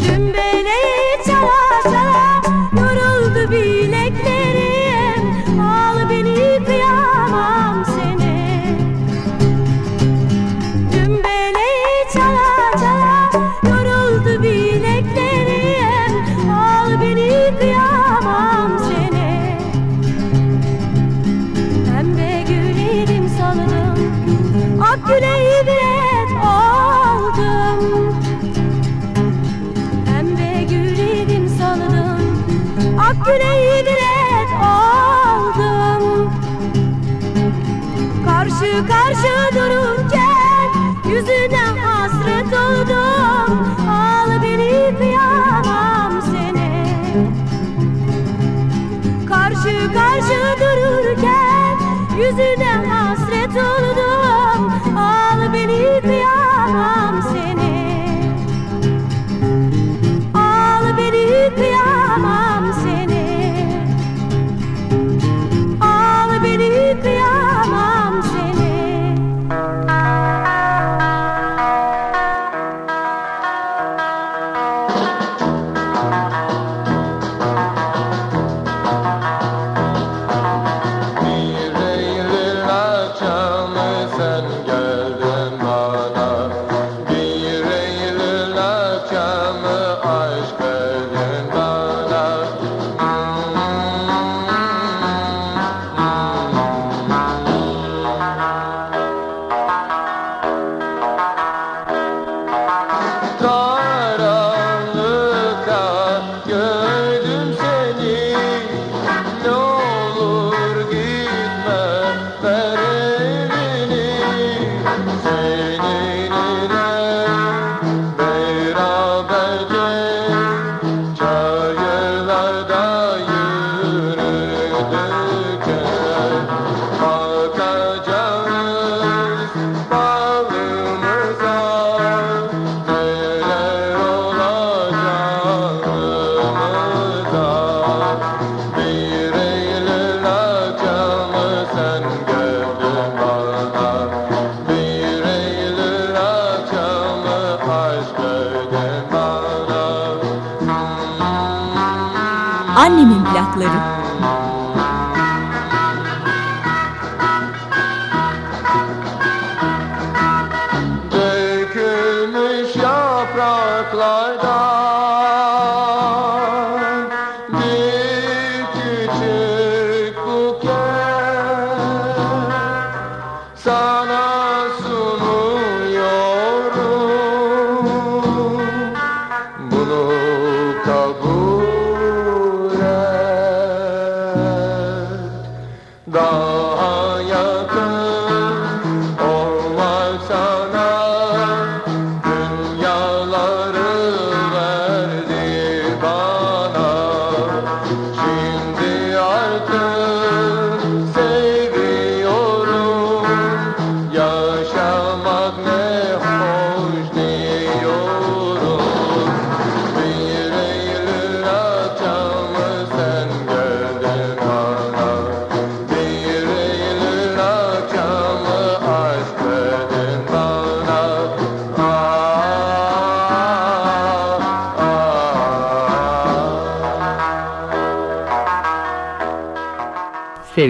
[0.01, 2.43] Dümbeleyi çala çala
[2.77, 5.23] yoruldu bileklerim.
[5.61, 8.77] Al beni kıyamam seni.
[10.93, 12.51] Dümbeleyi çala
[12.81, 13.31] çala
[13.69, 16.13] yoruldu bileklerim.
[16.51, 17.82] Al beni kıyamam
[25.13, 25.52] Today.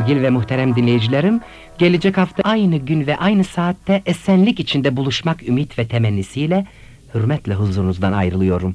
[0.02, 1.40] Sevgili ve muhterem dinleyicilerim,
[1.78, 6.66] gelecek hafta aynı gün ve aynı saatte esenlik içinde buluşmak ümit ve temennisiyle
[7.14, 8.74] hürmetle huzurunuzdan ayrılıyorum.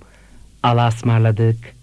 [0.63, 1.76] Allah'a ısmarladık.